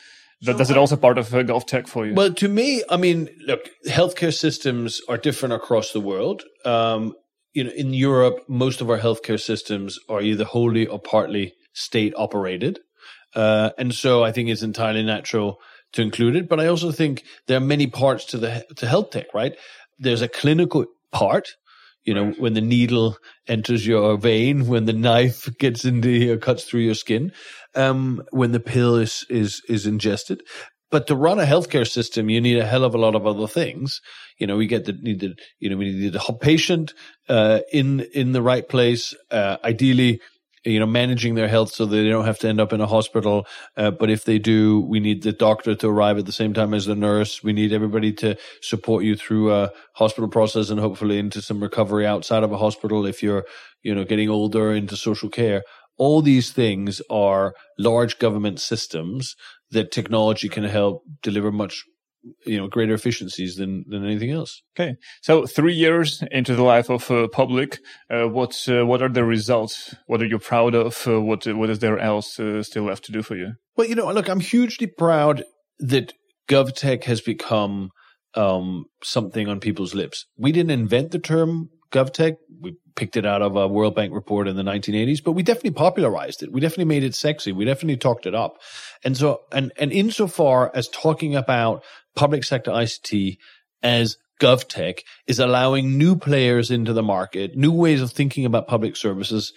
But 0.42 0.56
does 0.56 0.70
it 0.70 0.76
also 0.78 0.96
part 0.96 1.18
of 1.18 1.34
uh, 1.34 1.60
tech 1.60 1.86
for 1.86 2.06
you? 2.06 2.14
Well, 2.14 2.32
to 2.32 2.48
me, 2.48 2.82
I 2.88 2.96
mean, 2.96 3.28
look, 3.46 3.68
healthcare 3.86 4.34
systems 4.34 5.00
are 5.08 5.18
different 5.18 5.52
across 5.54 5.92
the 5.92 6.00
world. 6.00 6.44
Um, 6.64 7.14
you 7.52 7.64
know, 7.64 7.70
in 7.70 7.92
Europe, 7.92 8.44
most 8.48 8.80
of 8.80 8.88
our 8.88 8.98
healthcare 8.98 9.40
systems 9.40 9.98
are 10.08 10.22
either 10.22 10.44
wholly 10.44 10.86
or 10.86 10.98
partly 10.98 11.54
state 11.74 12.14
operated. 12.16 12.78
Uh, 13.34 13.70
and 13.76 13.94
so 13.94 14.24
I 14.24 14.32
think 14.32 14.48
it's 14.48 14.62
entirely 14.62 15.02
natural 15.02 15.58
to 15.92 16.02
include 16.02 16.36
it. 16.36 16.48
But 16.48 16.60
I 16.60 16.66
also 16.66 16.92
think 16.92 17.24
there 17.46 17.56
are 17.56 17.60
many 17.60 17.86
parts 17.86 18.24
to 18.26 18.38
the 18.38 18.64
to 18.76 18.86
health 18.86 19.10
tech, 19.10 19.32
right? 19.34 19.56
There's 19.98 20.22
a 20.22 20.28
clinical 20.28 20.86
part, 21.12 21.48
you 22.04 22.14
know, 22.14 22.26
right. 22.26 22.40
when 22.40 22.54
the 22.54 22.60
needle 22.60 23.16
enters 23.46 23.86
your 23.86 24.16
vein, 24.16 24.66
when 24.66 24.86
the 24.86 24.92
knife 24.92 25.48
gets 25.58 25.84
into 25.84 26.10
your, 26.10 26.36
cuts 26.38 26.64
through 26.64 26.80
your 26.80 26.94
skin, 26.94 27.32
um, 27.74 28.22
when 28.30 28.52
the 28.52 28.60
pill 28.60 28.96
is 28.96 29.24
is 29.28 29.62
is 29.68 29.86
ingested. 29.86 30.42
But 30.90 31.06
to 31.06 31.14
run 31.14 31.38
a 31.38 31.44
healthcare 31.44 31.88
system, 31.88 32.28
you 32.28 32.40
need 32.40 32.58
a 32.58 32.66
hell 32.66 32.82
of 32.82 32.96
a 32.96 32.98
lot 32.98 33.14
of 33.14 33.24
other 33.24 33.46
things. 33.46 34.00
You 34.38 34.48
know, 34.48 34.56
we 34.56 34.66
get 34.66 34.86
the 34.86 34.92
need 34.92 35.20
the 35.20 35.36
you 35.60 35.70
know 35.70 35.76
we 35.76 35.92
need 35.92 36.12
the 36.12 36.36
patient 36.40 36.94
uh, 37.28 37.60
in 37.72 38.00
in 38.12 38.32
the 38.32 38.42
right 38.42 38.68
place. 38.68 39.14
Uh, 39.30 39.58
ideally, 39.62 40.20
you 40.64 40.78
know, 40.78 40.86
managing 40.86 41.34
their 41.34 41.48
health 41.48 41.72
so 41.72 41.86
they 41.86 42.08
don't 42.08 42.26
have 42.26 42.38
to 42.40 42.48
end 42.48 42.60
up 42.60 42.72
in 42.72 42.80
a 42.80 42.86
hospital. 42.86 43.46
Uh, 43.76 43.90
but 43.90 44.10
if 44.10 44.24
they 44.24 44.38
do, 44.38 44.80
we 44.80 45.00
need 45.00 45.22
the 45.22 45.32
doctor 45.32 45.74
to 45.74 45.88
arrive 45.88 46.18
at 46.18 46.26
the 46.26 46.32
same 46.32 46.52
time 46.52 46.74
as 46.74 46.86
the 46.86 46.94
nurse. 46.94 47.42
We 47.42 47.52
need 47.52 47.72
everybody 47.72 48.12
to 48.14 48.36
support 48.60 49.04
you 49.04 49.16
through 49.16 49.54
a 49.54 49.70
hospital 49.94 50.28
process 50.28 50.68
and 50.70 50.78
hopefully 50.78 51.18
into 51.18 51.40
some 51.40 51.62
recovery 51.62 52.06
outside 52.06 52.42
of 52.42 52.52
a 52.52 52.58
hospital 52.58 53.06
if 53.06 53.22
you're, 53.22 53.46
you 53.82 53.94
know, 53.94 54.04
getting 54.04 54.28
older 54.28 54.72
into 54.72 54.96
social 54.96 55.30
care. 55.30 55.62
All 55.96 56.22
these 56.22 56.52
things 56.52 57.00
are 57.10 57.54
large 57.78 58.18
government 58.18 58.60
systems 58.60 59.36
that 59.70 59.92
technology 59.92 60.48
can 60.48 60.64
help 60.64 61.04
deliver 61.22 61.52
much 61.52 61.84
you 62.46 62.58
know 62.58 62.68
greater 62.68 62.94
efficiencies 62.94 63.56
than 63.56 63.84
than 63.88 64.04
anything 64.04 64.30
else. 64.30 64.62
Okay, 64.76 64.96
so 65.22 65.46
three 65.46 65.74
years 65.74 66.22
into 66.30 66.54
the 66.54 66.62
life 66.62 66.90
of 66.90 67.10
uh, 67.10 67.28
public, 67.28 67.78
uh, 68.10 68.28
what 68.28 68.68
uh, 68.68 68.84
what 68.84 69.02
are 69.02 69.08
the 69.08 69.24
results? 69.24 69.94
What 70.06 70.22
are 70.22 70.26
you 70.26 70.38
proud 70.38 70.74
of? 70.74 71.06
Uh, 71.06 71.20
what 71.20 71.46
what 71.46 71.70
is 71.70 71.78
there 71.78 71.98
else 71.98 72.38
uh, 72.38 72.62
still 72.62 72.84
left 72.84 73.04
to 73.06 73.12
do 73.12 73.22
for 73.22 73.36
you? 73.36 73.54
Well, 73.76 73.88
you 73.88 73.94
know, 73.94 74.10
look, 74.12 74.28
I'm 74.28 74.40
hugely 74.40 74.86
proud 74.86 75.44
that 75.78 76.12
GovTech 76.48 77.04
has 77.04 77.20
become 77.20 77.90
um, 78.34 78.84
something 79.02 79.48
on 79.48 79.60
people's 79.60 79.94
lips. 79.94 80.26
We 80.36 80.52
didn't 80.52 80.72
invent 80.72 81.10
the 81.10 81.18
term 81.18 81.70
GovTech. 81.92 82.36
We 82.60 82.76
picked 82.94 83.16
it 83.16 83.26
out 83.26 83.42
of 83.42 83.56
a 83.56 83.66
World 83.66 83.94
Bank 83.94 84.12
report 84.12 84.46
in 84.46 84.56
the 84.56 84.62
1980s, 84.62 85.22
but 85.24 85.32
we 85.32 85.42
definitely 85.42 85.72
popularized 85.72 86.42
it. 86.42 86.52
We 86.52 86.60
definitely 86.60 86.84
made 86.84 87.04
it 87.04 87.14
sexy. 87.14 87.52
We 87.52 87.64
definitely 87.64 87.96
talked 87.96 88.26
it 88.26 88.34
up. 88.34 88.58
And 89.04 89.16
so, 89.16 89.40
and, 89.52 89.72
and 89.78 89.92
insofar 89.92 90.70
as 90.74 90.88
talking 90.88 91.34
about 91.34 91.82
public 92.16 92.44
sector 92.44 92.70
ICT 92.70 93.38
as 93.82 94.16
GovTech 94.40 95.00
is 95.26 95.38
allowing 95.38 95.98
new 95.98 96.16
players 96.16 96.70
into 96.70 96.92
the 96.92 97.02
market, 97.02 97.56
new 97.56 97.72
ways 97.72 98.00
of 98.00 98.10
thinking 98.10 98.44
about 98.44 98.66
public 98.66 98.96
services, 98.96 99.52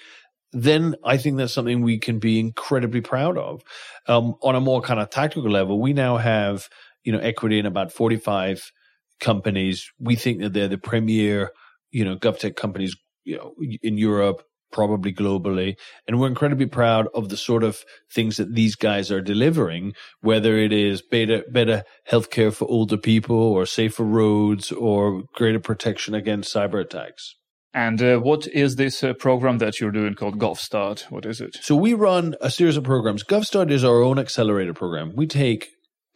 then 0.51 0.95
I 1.03 1.17
think 1.17 1.37
that's 1.37 1.53
something 1.53 1.81
we 1.81 1.97
can 1.97 2.19
be 2.19 2.39
incredibly 2.39 3.01
proud 3.01 3.37
of. 3.37 3.63
Um, 4.07 4.35
on 4.43 4.55
a 4.55 4.61
more 4.61 4.81
kind 4.81 4.99
of 4.99 5.09
tactical 5.09 5.49
level, 5.49 5.81
we 5.81 5.93
now 5.93 6.17
have, 6.17 6.69
you 7.03 7.11
know, 7.11 7.19
equity 7.19 7.57
in 7.57 7.65
about 7.65 7.91
45 7.91 8.71
companies. 9.19 9.91
We 9.99 10.15
think 10.15 10.41
that 10.41 10.53
they're 10.53 10.67
the 10.67 10.77
premier, 10.77 11.51
you 11.91 12.05
know, 12.05 12.15
GovTech 12.17 12.55
companies, 12.55 12.95
you 13.23 13.37
know, 13.37 13.55
in 13.81 13.97
Europe, 13.97 14.43
probably 14.73 15.13
globally. 15.13 15.77
And 16.07 16.19
we're 16.19 16.27
incredibly 16.27 16.65
proud 16.65 17.07
of 17.13 17.29
the 17.29 17.37
sort 17.37 17.63
of 17.63 17.85
things 18.11 18.35
that 18.37 18.55
these 18.55 18.75
guys 18.75 19.11
are 19.11 19.21
delivering, 19.21 19.93
whether 20.19 20.57
it 20.57 20.73
is 20.73 21.01
better, 21.01 21.43
better 21.49 21.83
healthcare 22.11 22.53
for 22.53 22.65
older 22.65 22.97
people 22.97 23.37
or 23.37 23.65
safer 23.65 24.03
roads 24.03 24.71
or 24.71 25.23
greater 25.33 25.59
protection 25.59 26.13
against 26.13 26.53
cyber 26.53 26.81
attacks. 26.81 27.35
And 27.73 28.01
uh, 28.03 28.19
what 28.19 28.45
is 28.47 28.75
this 28.75 29.03
uh, 29.03 29.13
program 29.13 29.57
that 29.57 29.79
you're 29.79 29.91
doing 29.91 30.13
called 30.13 30.37
GovStart? 30.37 31.09
What 31.09 31.25
is 31.25 31.41
it? 31.41 31.57
So 31.61 31.75
we 31.75 31.93
run 31.93 32.35
a 32.39 32.51
series 32.51 32.77
of 32.77 32.83
programs. 32.83 33.23
GovStart 33.23 33.71
is 33.71 33.83
our 33.83 34.01
own 34.01 34.19
accelerator 34.19 34.73
program. 34.73 35.13
We 35.15 35.25
take 35.25 35.69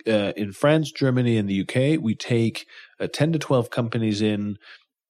uh, 0.08 0.34
in 0.38 0.54
France, 0.54 0.92
Germany, 0.92 1.38
and 1.38 1.50
the 1.50 1.62
UK, 1.62 2.02
we 2.02 2.16
take 2.16 2.68
uh, 3.00 3.08
10 3.12 3.34
to 3.34 3.40
12 3.40 3.70
companies 3.70 4.22
in 4.22 4.58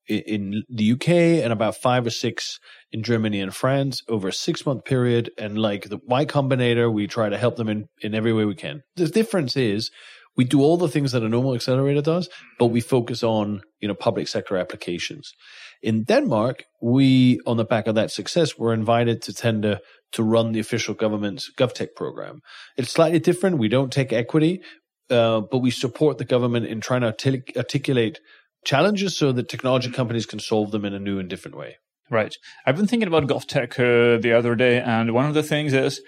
in 0.07 0.63
the 0.69 0.93
UK 0.93 1.09
and 1.43 1.51
about 1.51 1.75
five 1.75 2.05
or 2.05 2.09
six 2.09 2.59
in 2.91 3.03
Germany 3.03 3.41
and 3.41 3.53
France 3.53 4.01
over 4.07 4.29
a 4.29 4.33
six 4.33 4.65
month 4.65 4.85
period. 4.85 5.31
And 5.37 5.57
like 5.57 5.89
the 5.89 5.99
Y 6.05 6.25
Combinator, 6.25 6.91
we 6.91 7.07
try 7.07 7.29
to 7.29 7.37
help 7.37 7.55
them 7.57 7.69
in, 7.69 7.87
in 8.01 8.15
every 8.15 8.33
way 8.33 8.45
we 8.45 8.55
can. 8.55 8.83
The 8.95 9.07
difference 9.07 9.57
is 9.57 9.91
we 10.37 10.43
do 10.43 10.61
all 10.61 10.77
the 10.77 10.87
things 10.87 11.11
that 11.11 11.23
a 11.23 11.29
normal 11.29 11.55
accelerator 11.55 12.01
does, 12.01 12.29
but 12.59 12.67
we 12.67 12.79
focus 12.79 13.23
on, 13.23 13.61
you 13.79 13.87
know, 13.87 13.95
public 13.95 14.27
sector 14.27 14.55
applications. 14.55 15.33
In 15.81 16.03
Denmark, 16.03 16.63
we, 16.81 17.39
on 17.45 17.57
the 17.57 17.65
back 17.65 17.87
of 17.87 17.95
that 17.95 18.11
success, 18.11 18.57
were 18.57 18.73
invited 18.73 19.21
to 19.23 19.33
tender 19.33 19.79
to 20.13 20.23
run 20.23 20.51
the 20.51 20.59
official 20.59 20.93
government's 20.93 21.51
GovTech 21.57 21.95
program. 21.95 22.41
It's 22.77 22.91
slightly 22.91 23.19
different. 23.19 23.57
We 23.57 23.67
don't 23.67 23.91
take 23.91 24.13
equity, 24.13 24.61
uh, 25.09 25.41
but 25.41 25.59
we 25.59 25.71
support 25.71 26.17
the 26.17 26.25
government 26.25 26.67
in 26.67 26.81
trying 26.81 27.01
to 27.01 27.07
articulate 27.57 28.19
challenges 28.67 29.17
so 29.17 29.31
that 29.31 29.47
technology 29.47 29.89
companies 29.89 30.25
can 30.25 30.39
solve 30.39 30.71
them 30.71 30.83
in 30.83 30.93
a 30.93 30.99
new 30.99 31.17
and 31.19 31.29
different 31.29 31.57
way. 31.57 31.77
Right. 32.09 32.35
I've 32.65 32.77
been 32.77 32.87
thinking 32.87 33.07
about 33.07 33.27
GovTech 33.27 33.71
uh, 33.79 34.21
the 34.21 34.33
other 34.33 34.55
day, 34.55 34.79
and 34.81 35.13
one 35.13 35.25
of 35.25 35.33
the 35.33 35.43
things 35.43 35.73
is 35.73 36.01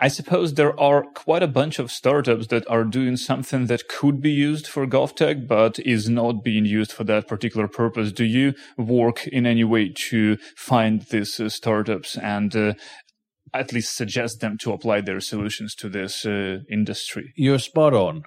I 0.00 0.08
suppose 0.08 0.54
there 0.54 0.78
are 0.78 1.04
quite 1.14 1.44
a 1.44 1.54
bunch 1.60 1.78
of 1.78 1.92
startups 1.92 2.48
that 2.48 2.68
are 2.68 2.82
doing 2.84 3.16
something 3.16 3.66
that 3.66 3.88
could 3.88 4.20
be 4.20 4.32
used 4.32 4.66
for 4.66 4.86
GovTech, 4.86 5.46
but 5.46 5.78
is 5.78 6.08
not 6.08 6.42
being 6.42 6.64
used 6.64 6.92
for 6.92 7.04
that 7.04 7.28
particular 7.28 7.68
purpose. 7.68 8.10
Do 8.10 8.24
you 8.24 8.54
work 8.76 9.26
in 9.28 9.46
any 9.46 9.62
way 9.62 9.92
to 10.10 10.36
find 10.56 11.02
these 11.02 11.38
uh, 11.38 11.48
startups 11.48 12.16
and 12.16 12.56
uh, 12.56 12.74
at 13.52 13.72
least 13.72 13.94
suggest 13.94 14.40
them 14.40 14.58
to 14.58 14.72
apply 14.72 15.00
their 15.00 15.20
solutions 15.20 15.76
to 15.76 15.88
this 15.88 16.26
uh, 16.26 16.58
industry? 16.68 17.32
You're 17.36 17.60
spot 17.60 17.94
on 17.94 18.24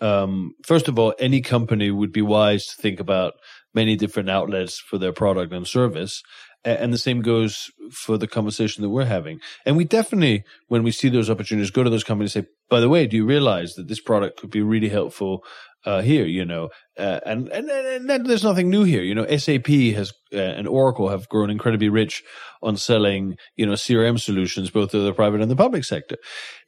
um, 0.00 0.54
first 0.64 0.88
of 0.88 0.98
all, 0.98 1.14
any 1.18 1.40
company 1.40 1.90
would 1.90 2.12
be 2.12 2.22
wise 2.22 2.66
to 2.66 2.82
think 2.82 3.00
about 3.00 3.34
many 3.74 3.96
different 3.96 4.30
outlets 4.30 4.78
for 4.78 4.98
their 4.98 5.12
product 5.12 5.52
and 5.52 5.66
service. 5.66 6.22
And 6.64 6.92
the 6.92 6.98
same 6.98 7.22
goes 7.22 7.70
for 7.92 8.18
the 8.18 8.26
conversation 8.26 8.82
that 8.82 8.90
we're 8.90 9.04
having. 9.04 9.40
And 9.64 9.76
we 9.76 9.84
definitely, 9.84 10.42
when 10.66 10.82
we 10.82 10.90
see 10.90 11.08
those 11.08 11.30
opportunities, 11.30 11.70
go 11.70 11.84
to 11.84 11.90
those 11.90 12.04
companies 12.04 12.34
and 12.34 12.44
say, 12.44 12.50
by 12.68 12.80
the 12.80 12.88
way, 12.88 13.06
do 13.06 13.16
you 13.16 13.24
realize 13.24 13.74
that 13.74 13.86
this 13.86 14.00
product 14.00 14.40
could 14.40 14.50
be 14.50 14.60
really 14.60 14.88
helpful 14.88 15.44
uh, 15.84 16.02
here, 16.02 16.26
you 16.26 16.44
know, 16.44 16.68
uh, 16.98 17.20
and, 17.24 17.48
and, 17.48 17.70
and 17.70 18.26
there's 18.26 18.42
nothing 18.42 18.68
new 18.68 18.82
here. 18.82 19.02
You 19.02 19.14
know, 19.14 19.26
SAP 19.36 19.68
has 19.68 20.12
uh, 20.34 20.38
and 20.38 20.66
Oracle 20.66 21.08
have 21.08 21.28
grown 21.28 21.50
incredibly 21.50 21.88
rich 21.88 22.24
on 22.62 22.76
selling, 22.76 23.36
you 23.56 23.64
know, 23.64 23.74
CRM 23.74 24.18
solutions, 24.18 24.70
both 24.70 24.90
to 24.90 24.98
the 24.98 25.14
private 25.14 25.40
and 25.40 25.50
the 25.50 25.56
public 25.56 25.84
sector. 25.84 26.16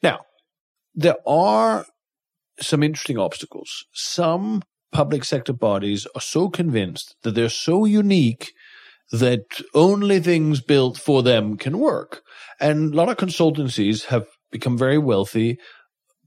Now, 0.02 0.20
there 0.94 1.16
are 1.26 1.84
some 2.60 2.82
interesting 2.82 3.18
obstacles. 3.18 3.84
Some 3.92 4.62
public 4.92 5.24
sector 5.24 5.52
bodies 5.52 6.06
are 6.14 6.20
so 6.20 6.48
convinced 6.48 7.14
that 7.22 7.34
they're 7.34 7.48
so 7.48 7.84
unique 7.84 8.52
that 9.12 9.44
only 9.74 10.20
things 10.20 10.60
built 10.60 10.96
for 10.96 11.22
them 11.22 11.56
can 11.56 11.78
work. 11.78 12.22
And 12.60 12.92
a 12.92 12.96
lot 12.96 13.08
of 13.08 13.16
consultancies 13.16 14.06
have 14.06 14.26
become 14.50 14.78
very 14.78 14.98
wealthy 14.98 15.58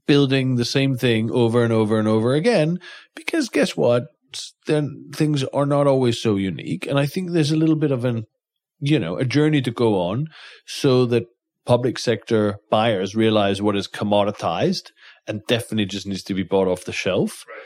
building 0.06 0.56
the 0.56 0.64
same 0.64 0.96
thing 0.96 1.30
over 1.30 1.64
and 1.64 1.72
over 1.72 1.98
and 1.98 2.06
over 2.06 2.34
again 2.34 2.78
because 3.14 3.48
guess 3.48 3.76
what? 3.76 4.04
Then 4.66 5.10
things 5.14 5.44
are 5.44 5.66
not 5.66 5.86
always 5.86 6.20
so 6.20 6.36
unique. 6.36 6.86
And 6.86 6.98
I 6.98 7.06
think 7.06 7.30
there's 7.30 7.52
a 7.52 7.56
little 7.56 7.76
bit 7.76 7.90
of 7.90 8.04
an, 8.04 8.24
you 8.80 8.98
know, 8.98 9.16
a 9.16 9.24
journey 9.24 9.62
to 9.62 9.70
go 9.70 9.98
on 9.98 10.26
so 10.66 11.06
that 11.06 11.24
public 11.64 11.98
sector 11.98 12.58
buyers 12.70 13.14
realize 13.14 13.62
what 13.62 13.76
is 13.76 13.88
commoditized 13.88 14.90
and 15.26 15.46
definitely 15.46 15.86
just 15.86 16.06
needs 16.06 16.22
to 16.24 16.34
be 16.34 16.42
bought 16.42 16.68
off 16.68 16.84
the 16.84 16.92
shelf. 16.92 17.44
Right 17.48 17.64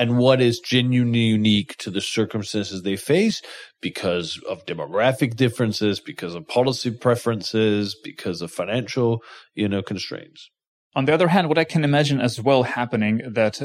and 0.00 0.16
what 0.16 0.40
is 0.40 0.60
genuinely 0.60 1.18
unique 1.18 1.76
to 1.76 1.90
the 1.90 2.00
circumstances 2.00 2.82
they 2.82 2.96
face 2.96 3.42
because 3.82 4.40
of 4.48 4.64
demographic 4.64 5.36
differences, 5.36 6.00
because 6.00 6.34
of 6.34 6.48
policy 6.48 6.90
preferences, 6.90 7.94
because 8.02 8.40
of 8.40 8.50
financial, 8.50 9.22
you 9.54 9.68
know, 9.68 9.82
constraints. 9.82 10.50
On 10.96 11.04
the 11.04 11.12
other 11.12 11.28
hand, 11.28 11.48
what 11.48 11.58
I 11.58 11.64
can 11.64 11.84
imagine 11.84 12.18
as 12.18 12.40
well 12.40 12.62
happening 12.62 13.20
that 13.26 13.60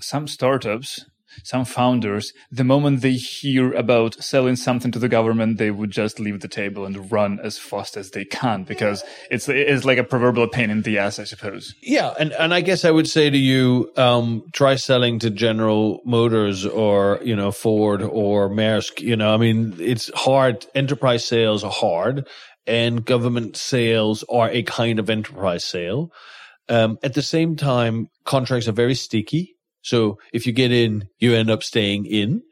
some 0.00 0.28
startups 0.28 1.06
some 1.42 1.64
founders, 1.64 2.32
the 2.50 2.64
moment 2.64 3.00
they 3.00 3.12
hear 3.12 3.72
about 3.72 4.22
selling 4.22 4.56
something 4.56 4.90
to 4.92 4.98
the 4.98 5.08
government, 5.08 5.58
they 5.58 5.70
would 5.70 5.90
just 5.90 6.20
leave 6.20 6.40
the 6.40 6.48
table 6.48 6.84
and 6.84 7.10
run 7.10 7.40
as 7.42 7.58
fast 7.58 7.96
as 7.96 8.10
they 8.10 8.24
can 8.24 8.64
because 8.64 9.04
it's 9.30 9.48
it's 9.48 9.84
like 9.84 9.98
a 9.98 10.04
proverbial 10.04 10.48
pain 10.48 10.70
in 10.70 10.82
the 10.82 10.98
ass, 10.98 11.18
I 11.18 11.24
suppose. 11.24 11.74
Yeah, 11.82 12.14
and 12.18 12.32
and 12.32 12.52
I 12.54 12.60
guess 12.60 12.84
I 12.84 12.90
would 12.90 13.08
say 13.08 13.30
to 13.30 13.38
you, 13.38 13.90
um, 13.96 14.44
try 14.52 14.74
selling 14.76 15.18
to 15.20 15.30
General 15.30 16.00
Motors 16.04 16.66
or 16.66 17.20
you 17.22 17.36
know 17.36 17.52
Ford 17.52 18.02
or 18.02 18.48
Maersk. 18.48 19.00
You 19.00 19.16
know, 19.16 19.32
I 19.32 19.36
mean, 19.36 19.76
it's 19.78 20.10
hard. 20.14 20.66
Enterprise 20.74 21.24
sales 21.24 21.64
are 21.64 21.70
hard, 21.70 22.26
and 22.66 23.04
government 23.04 23.56
sales 23.56 24.24
are 24.28 24.50
a 24.50 24.62
kind 24.62 24.98
of 24.98 25.10
enterprise 25.10 25.64
sale. 25.64 26.12
Um, 26.68 26.98
at 27.02 27.14
the 27.14 27.22
same 27.22 27.56
time, 27.56 28.08
contracts 28.24 28.68
are 28.68 28.72
very 28.72 28.94
sticky 28.94 29.56
so 29.82 30.18
if 30.32 30.46
you 30.46 30.52
get 30.52 30.72
in, 30.72 31.08
you 31.18 31.34
end 31.34 31.50
up 31.50 31.62
staying 31.62 32.06
in. 32.06 32.42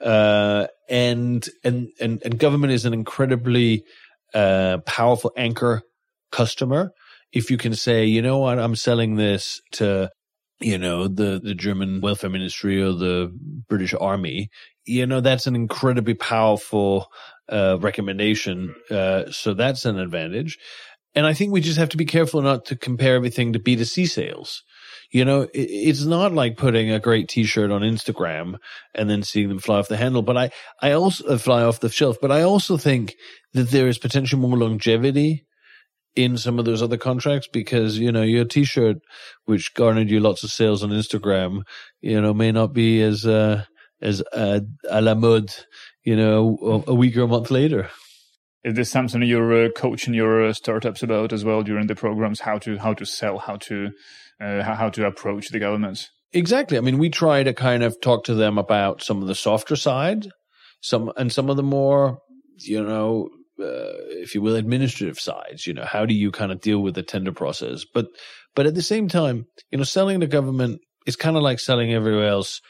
Uh, 0.00 0.66
and, 0.88 1.46
and, 1.64 1.88
and, 2.00 2.22
and 2.24 2.38
government 2.38 2.72
is 2.72 2.84
an 2.84 2.92
incredibly, 2.92 3.84
uh, 4.34 4.78
powerful 4.86 5.32
anchor 5.36 5.82
customer. 6.30 6.92
If 7.32 7.50
you 7.50 7.56
can 7.56 7.74
say, 7.74 8.04
you 8.04 8.22
know 8.22 8.38
what, 8.38 8.58
I'm 8.58 8.76
selling 8.76 9.16
this 9.16 9.60
to, 9.72 10.10
you 10.60 10.78
know, 10.78 11.08
the, 11.08 11.40
the 11.42 11.54
German 11.54 12.00
welfare 12.00 12.30
ministry 12.30 12.82
or 12.82 12.92
the 12.92 13.32
British 13.68 13.94
army, 13.98 14.50
you 14.84 15.06
know, 15.06 15.20
that's 15.20 15.46
an 15.46 15.54
incredibly 15.54 16.14
powerful, 16.14 17.06
uh, 17.48 17.78
recommendation. 17.80 18.74
Uh, 18.90 19.30
so 19.30 19.54
that's 19.54 19.84
an 19.84 19.98
advantage. 19.98 20.58
And 21.14 21.26
I 21.26 21.34
think 21.34 21.52
we 21.52 21.60
just 21.60 21.78
have 21.78 21.90
to 21.90 21.96
be 21.96 22.04
careful 22.04 22.42
not 22.42 22.64
to 22.66 22.76
compare 22.76 23.14
everything 23.14 23.52
to 23.52 23.58
B2C 23.58 24.08
sales. 24.08 24.62
You 25.12 25.26
know, 25.26 25.46
it's 25.52 26.04
not 26.04 26.32
like 26.32 26.56
putting 26.56 26.90
a 26.90 26.98
great 26.98 27.28
T-shirt 27.28 27.70
on 27.70 27.82
Instagram 27.82 28.56
and 28.94 29.10
then 29.10 29.22
seeing 29.22 29.50
them 29.50 29.58
fly 29.58 29.78
off 29.78 29.88
the 29.88 29.96
handle. 29.98 30.22
But 30.22 30.38
I, 30.38 30.50
I 30.80 30.92
also 30.92 31.26
uh, 31.26 31.38
fly 31.38 31.62
off 31.62 31.80
the 31.80 31.90
shelf. 31.90 32.16
But 32.20 32.32
I 32.32 32.42
also 32.42 32.78
think 32.78 33.14
that 33.52 33.68
there 33.68 33.88
is 33.88 33.98
potential 33.98 34.38
more 34.38 34.56
longevity 34.56 35.44
in 36.16 36.38
some 36.38 36.58
of 36.58 36.64
those 36.64 36.82
other 36.82 36.96
contracts 36.96 37.46
because 37.46 37.98
you 37.98 38.10
know 38.10 38.22
your 38.22 38.46
T-shirt, 38.46 38.96
which 39.44 39.74
garnered 39.74 40.10
you 40.10 40.18
lots 40.20 40.44
of 40.44 40.50
sales 40.50 40.82
on 40.82 40.90
Instagram, 40.90 41.62
you 42.00 42.20
know, 42.20 42.32
may 42.32 42.50
not 42.50 42.72
be 42.72 43.02
as 43.02 43.26
uh, 43.26 43.64
as 44.00 44.22
uh, 44.32 44.60
a 44.88 45.02
la 45.02 45.14
mode, 45.14 45.54
you 46.04 46.16
know, 46.16 46.84
a, 46.86 46.90
a 46.90 46.94
week 46.94 47.16
or 47.18 47.22
a 47.22 47.28
month 47.28 47.50
later. 47.50 47.90
Is 48.64 48.74
this 48.74 48.90
something 48.90 49.22
you're 49.22 49.66
uh, 49.66 49.68
coaching 49.70 50.14
your 50.14 50.44
uh, 50.44 50.52
startups 50.52 51.02
about 51.02 51.32
as 51.32 51.44
well 51.44 51.62
during 51.62 51.88
the 51.88 51.96
programs? 51.96 52.40
How 52.40 52.58
to 52.58 52.78
how 52.78 52.94
to 52.94 53.04
sell, 53.04 53.38
how 53.38 53.56
to 53.56 53.90
uh, 54.42 54.62
how 54.62 54.88
to 54.90 55.06
approach 55.06 55.50
the 55.50 55.58
governments. 55.58 56.10
Exactly. 56.32 56.78
I 56.78 56.80
mean, 56.80 56.98
we 56.98 57.10
try 57.10 57.42
to 57.42 57.52
kind 57.52 57.82
of 57.82 58.00
talk 58.00 58.24
to 58.24 58.34
them 58.34 58.58
about 58.58 59.02
some 59.02 59.20
of 59.22 59.28
the 59.28 59.34
softer 59.34 59.76
side, 59.76 60.28
some 60.80 61.12
and 61.16 61.30
some 61.30 61.50
of 61.50 61.56
the 61.56 61.62
more, 61.62 62.18
you 62.56 62.82
know, 62.82 63.28
uh, 63.60 63.92
if 64.22 64.34
you 64.34 64.40
will, 64.40 64.56
administrative 64.56 65.20
sides. 65.20 65.66
You 65.66 65.74
know, 65.74 65.84
how 65.84 66.06
do 66.06 66.14
you 66.14 66.30
kind 66.30 66.50
of 66.50 66.60
deal 66.60 66.80
with 66.80 66.94
the 66.94 67.02
tender 67.02 67.32
process? 67.32 67.84
But 67.84 68.06
but 68.54 68.66
at 68.66 68.74
the 68.74 68.82
same 68.82 69.08
time, 69.08 69.46
you 69.70 69.78
know, 69.78 69.84
selling 69.84 70.20
the 70.20 70.26
government 70.26 70.80
is 71.06 71.16
kind 71.16 71.36
of 71.36 71.42
like 71.42 71.60
selling 71.60 71.92
everywhere 71.92 72.28
else, 72.28 72.60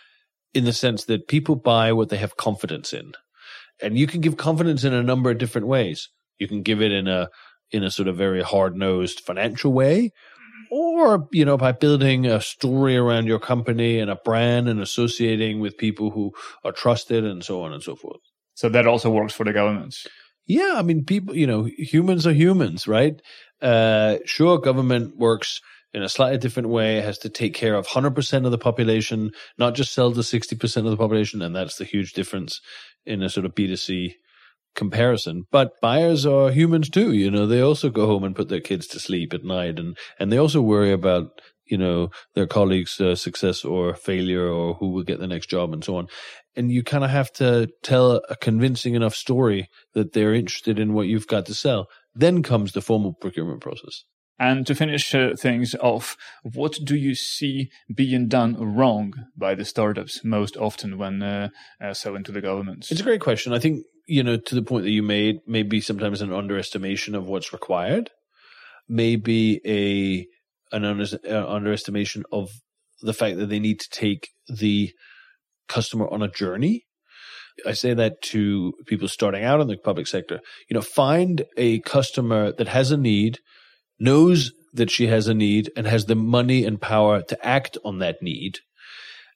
in 0.54 0.64
the 0.64 0.72
sense 0.72 1.04
that 1.04 1.28
people 1.28 1.54
buy 1.54 1.92
what 1.92 2.08
they 2.08 2.16
have 2.16 2.36
confidence 2.36 2.92
in, 2.92 3.12
and 3.80 3.96
you 3.96 4.08
can 4.08 4.20
give 4.20 4.36
confidence 4.36 4.82
in 4.82 4.92
a 4.92 5.02
number 5.02 5.30
of 5.30 5.38
different 5.38 5.68
ways. 5.68 6.08
You 6.38 6.48
can 6.48 6.62
give 6.62 6.82
it 6.82 6.90
in 6.90 7.06
a 7.06 7.28
in 7.70 7.84
a 7.84 7.90
sort 7.90 8.08
of 8.08 8.16
very 8.16 8.42
hard 8.42 8.76
nosed 8.76 9.20
financial 9.20 9.72
way, 9.72 10.10
or 10.72 11.28
you 11.32 11.44
know 11.44 11.58
by 11.58 11.70
building 11.70 12.24
a 12.24 12.40
story 12.40 12.96
around 12.96 13.26
your 13.26 13.38
company 13.38 13.98
and 13.98 14.10
a 14.10 14.16
brand 14.16 14.70
and 14.70 14.80
associating 14.80 15.60
with 15.60 15.76
people 15.76 16.10
who 16.10 16.32
are 16.64 16.72
trusted 16.72 17.24
and 17.24 17.44
so 17.44 17.60
on 17.62 17.74
and 17.74 17.82
so 17.82 17.94
forth. 17.94 18.20
So 18.54 18.70
that 18.70 18.86
also 18.86 19.10
works 19.10 19.34
for 19.34 19.44
the 19.44 19.52
governments. 19.52 20.06
Yeah 20.46 20.74
i 20.76 20.82
mean 20.82 21.04
people 21.04 21.36
you 21.36 21.46
know 21.46 21.68
humans 21.76 22.26
are 22.26 22.32
humans 22.32 22.88
right? 22.88 23.20
Uh 23.60 24.16
sure 24.24 24.58
government 24.58 25.16
works 25.18 25.60
in 25.94 26.02
a 26.02 26.08
slightly 26.08 26.38
different 26.38 26.70
way 26.70 26.96
it 26.96 27.04
has 27.04 27.18
to 27.18 27.28
take 27.28 27.54
care 27.54 27.74
of 27.74 27.86
100% 27.86 28.46
of 28.46 28.50
the 28.50 28.58
population 28.58 29.30
not 29.58 29.74
just 29.74 29.92
sell 29.92 30.10
to 30.10 30.20
60% 30.20 30.76
of 30.76 30.90
the 30.90 30.96
population 30.96 31.42
and 31.42 31.54
that's 31.54 31.76
the 31.76 31.84
huge 31.84 32.14
difference 32.14 32.60
in 33.04 33.22
a 33.22 33.28
sort 33.28 33.44
of 33.44 33.54
b2c 33.54 34.14
comparison. 34.74 35.44
But 35.50 35.80
buyers 35.80 36.26
are 36.26 36.50
humans 36.50 36.88
too. 36.88 37.12
You 37.12 37.30
know, 37.30 37.46
they 37.46 37.60
also 37.60 37.90
go 37.90 38.06
home 38.06 38.24
and 38.24 38.36
put 38.36 38.48
their 38.48 38.60
kids 38.60 38.86
to 38.88 39.00
sleep 39.00 39.32
at 39.34 39.44
night, 39.44 39.78
and 39.78 39.96
and 40.18 40.32
they 40.32 40.38
also 40.38 40.60
worry 40.60 40.92
about 40.92 41.40
you 41.66 41.78
know 41.78 42.10
their 42.34 42.46
colleagues' 42.46 43.00
uh, 43.00 43.14
success 43.14 43.64
or 43.64 43.94
failure, 43.94 44.48
or 44.48 44.74
who 44.74 44.88
will 44.90 45.04
get 45.04 45.20
the 45.20 45.26
next 45.26 45.48
job, 45.50 45.72
and 45.72 45.84
so 45.84 45.96
on. 45.96 46.08
And 46.54 46.70
you 46.70 46.82
kind 46.82 47.04
of 47.04 47.10
have 47.10 47.32
to 47.34 47.68
tell 47.82 48.20
a 48.28 48.36
convincing 48.36 48.94
enough 48.94 49.14
story 49.14 49.68
that 49.94 50.12
they're 50.12 50.34
interested 50.34 50.78
in 50.78 50.92
what 50.92 51.06
you've 51.06 51.26
got 51.26 51.46
to 51.46 51.54
sell. 51.54 51.88
Then 52.14 52.42
comes 52.42 52.72
the 52.72 52.82
formal 52.82 53.14
procurement 53.14 53.62
process. 53.62 54.04
And 54.38 54.66
to 54.66 54.74
finish 54.74 55.14
uh, 55.14 55.34
things 55.38 55.74
off, 55.76 56.16
what 56.42 56.76
do 56.84 56.96
you 56.96 57.14
see 57.14 57.70
being 57.94 58.26
done 58.26 58.56
wrong 58.74 59.14
by 59.36 59.54
the 59.54 59.64
startups 59.64 60.24
most 60.24 60.56
often 60.56 60.98
when 60.98 61.22
uh, 61.22 61.50
uh, 61.80 61.94
selling 61.94 62.24
to 62.24 62.32
the 62.32 62.40
governments? 62.40 62.90
It's 62.90 63.00
a 63.00 63.04
great 63.04 63.20
question. 63.20 63.52
I 63.52 63.60
think 63.60 63.84
you 64.06 64.22
know, 64.22 64.36
to 64.36 64.54
the 64.54 64.62
point 64.62 64.84
that 64.84 64.90
you 64.90 65.02
made, 65.02 65.40
maybe 65.46 65.80
sometimes 65.80 66.20
an 66.20 66.32
underestimation 66.32 67.14
of 67.14 67.26
what's 67.26 67.52
required, 67.52 68.10
maybe 68.88 69.60
a 69.66 70.26
an 70.74 70.84
under, 70.84 71.04
uh, 71.28 71.48
underestimation 71.48 72.24
of 72.32 72.50
the 73.02 73.12
fact 73.12 73.36
that 73.36 73.46
they 73.46 73.58
need 73.58 73.80
to 73.80 73.88
take 73.90 74.30
the 74.48 74.90
customer 75.68 76.08
on 76.08 76.22
a 76.22 76.30
journey. 76.30 76.84
I 77.66 77.72
say 77.72 77.92
that 77.94 78.22
to 78.22 78.72
people 78.86 79.08
starting 79.08 79.44
out 79.44 79.60
in 79.60 79.68
the 79.68 79.76
public 79.76 80.06
sector. 80.06 80.40
You 80.70 80.74
know, 80.74 80.80
find 80.80 81.44
a 81.56 81.80
customer 81.80 82.52
that 82.52 82.68
has 82.68 82.90
a 82.90 82.96
need, 82.96 83.38
knows 83.98 84.52
that 84.72 84.90
she 84.90 85.06
has 85.08 85.28
a 85.28 85.34
need, 85.34 85.70
and 85.76 85.86
has 85.86 86.06
the 86.06 86.14
money 86.14 86.64
and 86.64 86.80
power 86.80 87.22
to 87.22 87.46
act 87.46 87.76
on 87.84 87.98
that 87.98 88.22
need. 88.22 88.60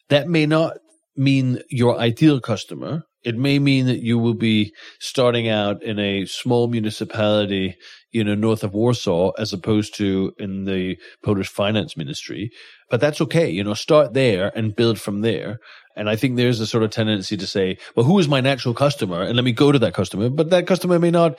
That 0.08 0.28
may 0.28 0.46
not 0.46 0.78
mean 1.16 1.60
your 1.68 1.98
ideal 1.98 2.40
customer, 2.40 3.02
it 3.24 3.36
may 3.36 3.58
mean 3.58 3.86
that 3.86 4.02
you 4.02 4.18
will 4.18 4.34
be 4.34 4.72
starting 5.00 5.48
out 5.48 5.82
in 5.82 5.98
a 5.98 6.26
small 6.26 6.68
municipality, 6.68 7.76
you 8.12 8.22
know, 8.22 8.36
north 8.36 8.62
of 8.62 8.72
Warsaw, 8.72 9.32
as 9.36 9.52
opposed 9.52 9.96
to 9.96 10.32
in 10.38 10.64
the 10.64 10.96
Polish 11.24 11.48
finance 11.48 11.96
ministry. 11.96 12.50
But 12.88 13.00
that's 13.00 13.20
okay. 13.22 13.50
You 13.50 13.64
know, 13.64 13.74
start 13.74 14.14
there 14.14 14.52
and 14.56 14.76
build 14.76 15.00
from 15.00 15.22
there. 15.22 15.58
And 15.96 16.08
I 16.08 16.14
think 16.14 16.36
there's 16.36 16.60
a 16.60 16.66
sort 16.66 16.84
of 16.84 16.90
tendency 16.90 17.36
to 17.36 17.46
say, 17.46 17.78
well, 17.96 18.06
who 18.06 18.18
is 18.18 18.28
my 18.28 18.40
natural 18.40 18.74
customer? 18.74 19.22
And 19.22 19.34
let 19.34 19.44
me 19.44 19.52
go 19.52 19.72
to 19.72 19.78
that 19.80 19.94
customer. 19.94 20.28
But 20.28 20.50
that 20.50 20.68
customer 20.68 20.98
may 20.98 21.10
not 21.10 21.38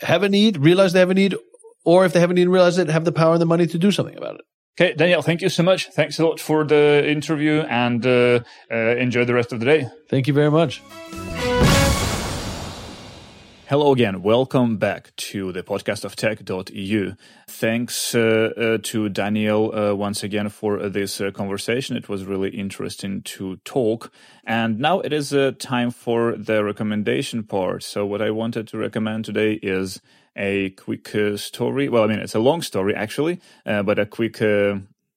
have 0.00 0.22
a 0.22 0.28
need, 0.28 0.58
realize 0.58 0.92
they 0.92 0.98
have 0.98 1.10
a 1.10 1.14
need, 1.14 1.34
or 1.84 2.04
if 2.04 2.12
they 2.12 2.20
haven't 2.20 2.38
even 2.38 2.52
realized 2.52 2.78
it, 2.78 2.88
have 2.88 3.04
the 3.04 3.12
power 3.12 3.32
and 3.32 3.40
the 3.40 3.46
money 3.46 3.66
to 3.66 3.78
do 3.78 3.90
something 3.90 4.16
about 4.16 4.34
it. 4.34 4.42
Okay, 4.80 4.94
Daniel, 4.94 5.20
thank 5.20 5.42
you 5.42 5.50
so 5.50 5.62
much. 5.62 5.90
Thanks 5.90 6.18
a 6.18 6.24
lot 6.24 6.40
for 6.40 6.64
the 6.64 7.04
interview 7.06 7.60
and 7.68 8.06
uh, 8.06 8.40
uh, 8.70 8.76
enjoy 8.96 9.26
the 9.26 9.34
rest 9.34 9.52
of 9.52 9.60
the 9.60 9.66
day. 9.66 9.88
Thank 10.08 10.26
you 10.26 10.32
very 10.32 10.50
much. 10.50 10.82
Hello 13.68 13.92
again. 13.92 14.22
Welcome 14.22 14.78
back 14.78 15.14
to 15.16 15.52
the 15.52 15.62
podcast 15.62 16.04
of 16.04 16.16
tech.eu. 16.16 17.14
Thanks 17.48 18.14
uh, 18.14 18.50
uh, 18.56 18.78
to 18.82 19.08
Daniel 19.10 19.74
uh, 19.74 19.94
once 19.94 20.22
again 20.22 20.48
for 20.48 20.78
uh, 20.78 20.88
this 20.88 21.20
uh, 21.20 21.30
conversation. 21.30 21.96
It 21.96 22.08
was 22.08 22.24
really 22.24 22.50
interesting 22.50 23.22
to 23.22 23.56
talk. 23.64 24.10
And 24.44 24.78
now 24.78 25.00
it 25.00 25.12
is 25.12 25.34
uh, 25.34 25.52
time 25.58 25.90
for 25.90 26.36
the 26.36 26.64
recommendation 26.64 27.44
part. 27.44 27.82
So, 27.82 28.04
what 28.04 28.20
I 28.20 28.30
wanted 28.30 28.68
to 28.68 28.78
recommend 28.78 29.24
today 29.26 29.54
is 29.62 30.00
a 30.36 30.70
quick 30.70 31.10
story. 31.36 31.88
Well, 31.88 32.04
I 32.04 32.06
mean, 32.06 32.18
it's 32.18 32.34
a 32.34 32.40
long 32.40 32.62
story 32.62 32.94
actually, 32.94 33.40
uh, 33.66 33.82
but 33.82 33.98
a 33.98 34.06
quick 34.06 34.40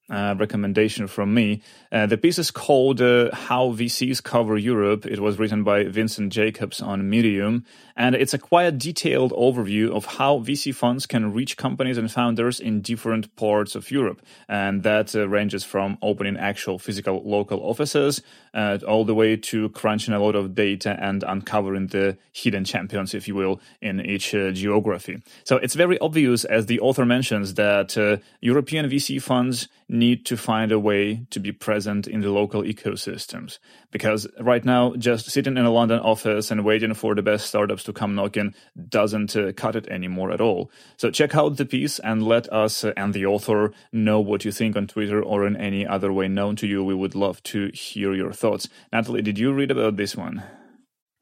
uh, 0.09 0.35
recommendation 0.37 1.07
from 1.07 1.33
me. 1.33 1.61
Uh, 1.91 2.05
the 2.05 2.17
piece 2.17 2.37
is 2.37 2.51
called 2.51 3.01
uh, 3.01 3.33
How 3.33 3.69
VCs 3.71 4.21
Cover 4.21 4.57
Europe. 4.57 5.05
It 5.05 5.19
was 5.19 5.39
written 5.39 5.63
by 5.63 5.85
Vincent 5.85 6.31
Jacobs 6.31 6.81
on 6.81 7.09
Medium, 7.09 7.65
and 7.95 8.13
it's 8.13 8.33
a 8.33 8.37
quite 8.37 8.77
detailed 8.77 9.31
overview 9.31 9.89
of 9.89 10.05
how 10.05 10.39
VC 10.39 10.75
funds 10.75 11.05
can 11.05 11.33
reach 11.33 11.57
companies 11.57 11.97
and 11.97 12.11
founders 12.11 12.59
in 12.59 12.81
different 12.81 13.35
parts 13.35 13.73
of 13.73 13.89
Europe. 13.89 14.21
And 14.47 14.83
that 14.83 15.15
uh, 15.15 15.27
ranges 15.27 15.63
from 15.63 15.97
opening 16.01 16.37
actual 16.37 16.77
physical 16.77 17.23
local 17.25 17.59
offices 17.61 18.21
uh, 18.53 18.77
all 18.87 19.05
the 19.05 19.15
way 19.15 19.35
to 19.35 19.69
crunching 19.69 20.13
a 20.13 20.19
lot 20.19 20.35
of 20.35 20.53
data 20.53 20.97
and 21.01 21.23
uncovering 21.23 21.87
the 21.87 22.17
hidden 22.31 22.63
champions, 22.63 23.13
if 23.13 23.27
you 23.27 23.33
will, 23.33 23.59
in 23.81 24.01
each 24.01 24.35
uh, 24.35 24.51
geography. 24.51 25.21
So 25.45 25.57
it's 25.57 25.73
very 25.73 25.97
obvious, 25.99 26.45
as 26.45 26.67
the 26.67 26.79
author 26.79 27.05
mentions, 27.05 27.55
that 27.55 27.95
European 28.41 28.89
VC 28.89 29.21
funds 29.21 29.67
need 29.95 30.25
to 30.27 30.37
find 30.37 30.71
a 30.71 30.79
way 30.79 31.25
to 31.31 31.39
be 31.39 31.51
present 31.51 32.07
in 32.07 32.21
the 32.21 32.29
local 32.29 32.61
ecosystems. 32.61 33.59
Because 33.91 34.27
right 34.39 34.63
now, 34.63 34.95
just 34.95 35.29
sitting 35.31 35.57
in 35.57 35.65
a 35.65 35.71
London 35.71 35.99
office 35.99 36.51
and 36.51 36.63
waiting 36.63 36.93
for 36.93 37.15
the 37.15 37.21
best 37.21 37.47
startups 37.47 37.83
to 37.85 37.93
come 37.93 38.15
knocking 38.15 38.53
doesn't 38.89 39.35
uh, 39.35 39.51
cut 39.53 39.75
it 39.75 39.87
anymore 39.87 40.31
at 40.31 40.41
all. 40.41 40.69
So 40.97 41.09
check 41.09 41.35
out 41.35 41.57
the 41.57 41.65
piece 41.65 41.99
and 41.99 42.23
let 42.23 42.51
us 42.51 42.83
uh, 42.83 42.93
and 42.95 43.13
the 43.13 43.25
author 43.25 43.71
know 43.91 44.19
what 44.19 44.45
you 44.45 44.51
think 44.51 44.75
on 44.75 44.87
Twitter 44.87 45.23
or 45.23 45.47
in 45.47 45.55
any 45.55 45.85
other 45.87 46.13
way 46.13 46.27
known 46.27 46.55
to 46.57 46.67
you. 46.67 46.83
We 46.83 46.95
would 46.95 47.15
love 47.15 47.41
to 47.43 47.71
hear 47.73 48.13
your 48.13 48.33
thoughts. 48.33 48.69
Natalie, 48.91 49.21
did 49.21 49.39
you 49.39 49.53
read 49.53 49.71
about 49.71 49.95
this 49.95 50.15
one? 50.15 50.43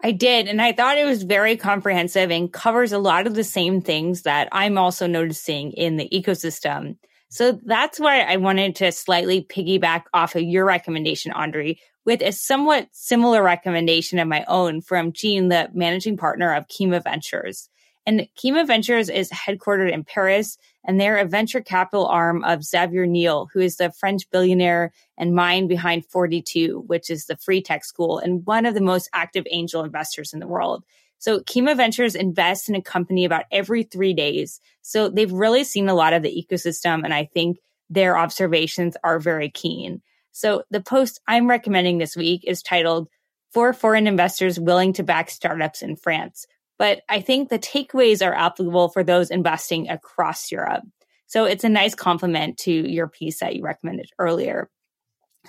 I 0.04 0.12
did. 0.12 0.48
And 0.48 0.62
I 0.62 0.74
thought 0.74 0.98
it 0.98 1.06
was 1.06 1.24
very 1.24 1.56
comprehensive 1.56 2.30
and 2.30 2.52
covers 2.52 2.92
a 2.92 3.00
lot 3.00 3.26
of 3.26 3.36
the 3.36 3.44
same 3.44 3.82
things 3.82 4.24
that 4.24 4.50
I'm 4.52 4.78
also 4.78 5.08
noticing 5.08 5.72
in 5.72 5.96
the 5.96 6.10
ecosystem. 6.10 6.98
So 7.34 7.60
that's 7.66 8.00
why 8.00 8.22
I 8.22 8.38
wanted 8.38 8.76
to 8.76 8.92
slightly 8.92 9.44
piggyback 9.44 10.04
off 10.14 10.36
of 10.36 10.44
your 10.44 10.66
recommendation, 10.66 11.32
Andre, 11.32 11.80
with 12.06 12.22
a 12.22 12.32
somewhat 12.32 12.90
similar 12.92 13.42
recommendation 13.42 14.20
of 14.20 14.28
my 14.28 14.46
own 14.48 14.82
from 14.82 15.14
Jean, 15.14 15.48
the 15.48 15.68
managing 15.74 16.16
partner 16.16 16.54
of 16.54 16.68
Kima 16.68 17.04
Ventures. 17.04 17.70
And 18.06 18.28
Kima 18.38 18.68
Ventures 18.68 19.10
is 19.10 19.32
headquartered 19.32 19.92
in 19.92 20.04
Paris, 20.04 20.60
and 20.84 21.02
they're 21.02 21.18
a 21.18 21.26
venture 21.26 21.62
capital 21.62 22.06
arm 22.06 22.44
of 22.44 22.64
Xavier 22.64 23.08
Niel, 23.08 23.50
who 23.52 23.62
is 23.62 23.78
the 23.78 23.92
French 23.92 24.30
billionaire 24.30 24.92
and 25.18 25.34
mind 25.34 25.70
behind 25.70 26.06
42, 26.06 26.84
which 26.86 27.10
is 27.10 27.26
the 27.26 27.38
free 27.38 27.64
tech 27.64 27.84
school 27.84 28.20
and 28.20 28.46
one 28.46 28.68
of 28.68 28.76
the 28.76 28.80
most 28.80 29.10
active 29.12 29.48
angel 29.50 29.84
investors 29.84 30.34
in 30.34 30.40
the 30.40 30.46
world. 30.46 30.84
So 31.24 31.40
Kima 31.40 31.78
Ventures 31.78 32.16
invests 32.16 32.68
in 32.68 32.76
a 32.76 32.82
company 32.82 33.24
about 33.24 33.46
every 33.50 33.84
three 33.84 34.14
days. 34.14 34.60
So 34.82 35.08
they've 35.08 35.32
really 35.32 35.64
seen 35.64 35.88
a 35.88 35.94
lot 35.94 36.12
of 36.12 36.22
the 36.22 36.46
ecosystem. 36.52 37.06
And 37.06 37.14
I 37.14 37.24
think 37.34 37.60
their 37.90 38.18
observations 38.18 38.98
are 39.06 39.20
very 39.20 39.50
keen. 39.50 40.02
So 40.34 40.64
the 40.70 40.82
post 40.82 41.22
I'm 41.26 41.50
recommending 41.50 41.98
this 41.98 42.18
week 42.18 42.44
is 42.46 42.62
titled 42.62 43.08
For 43.54 43.72
Foreign 43.72 44.06
Investors 44.06 44.60
Willing 44.60 44.92
to 44.94 45.04
Back 45.04 45.30
Startups 45.30 45.82
in 45.82 45.96
France. 45.96 46.46
But 46.78 47.04
I 47.08 47.22
think 47.22 47.48
the 47.48 47.58
takeaways 47.58 48.22
are 48.22 48.36
applicable 48.36 48.90
for 48.90 49.02
those 49.02 49.32
investing 49.32 49.88
across 49.88 50.52
Europe. 50.52 50.84
So 51.28 51.46
it's 51.46 51.64
a 51.64 51.70
nice 51.70 51.96
complement 51.96 52.58
to 52.64 52.72
your 52.74 53.08
piece 53.08 53.40
that 53.40 53.56
you 53.56 53.64
recommended 53.64 54.10
earlier. 54.20 54.70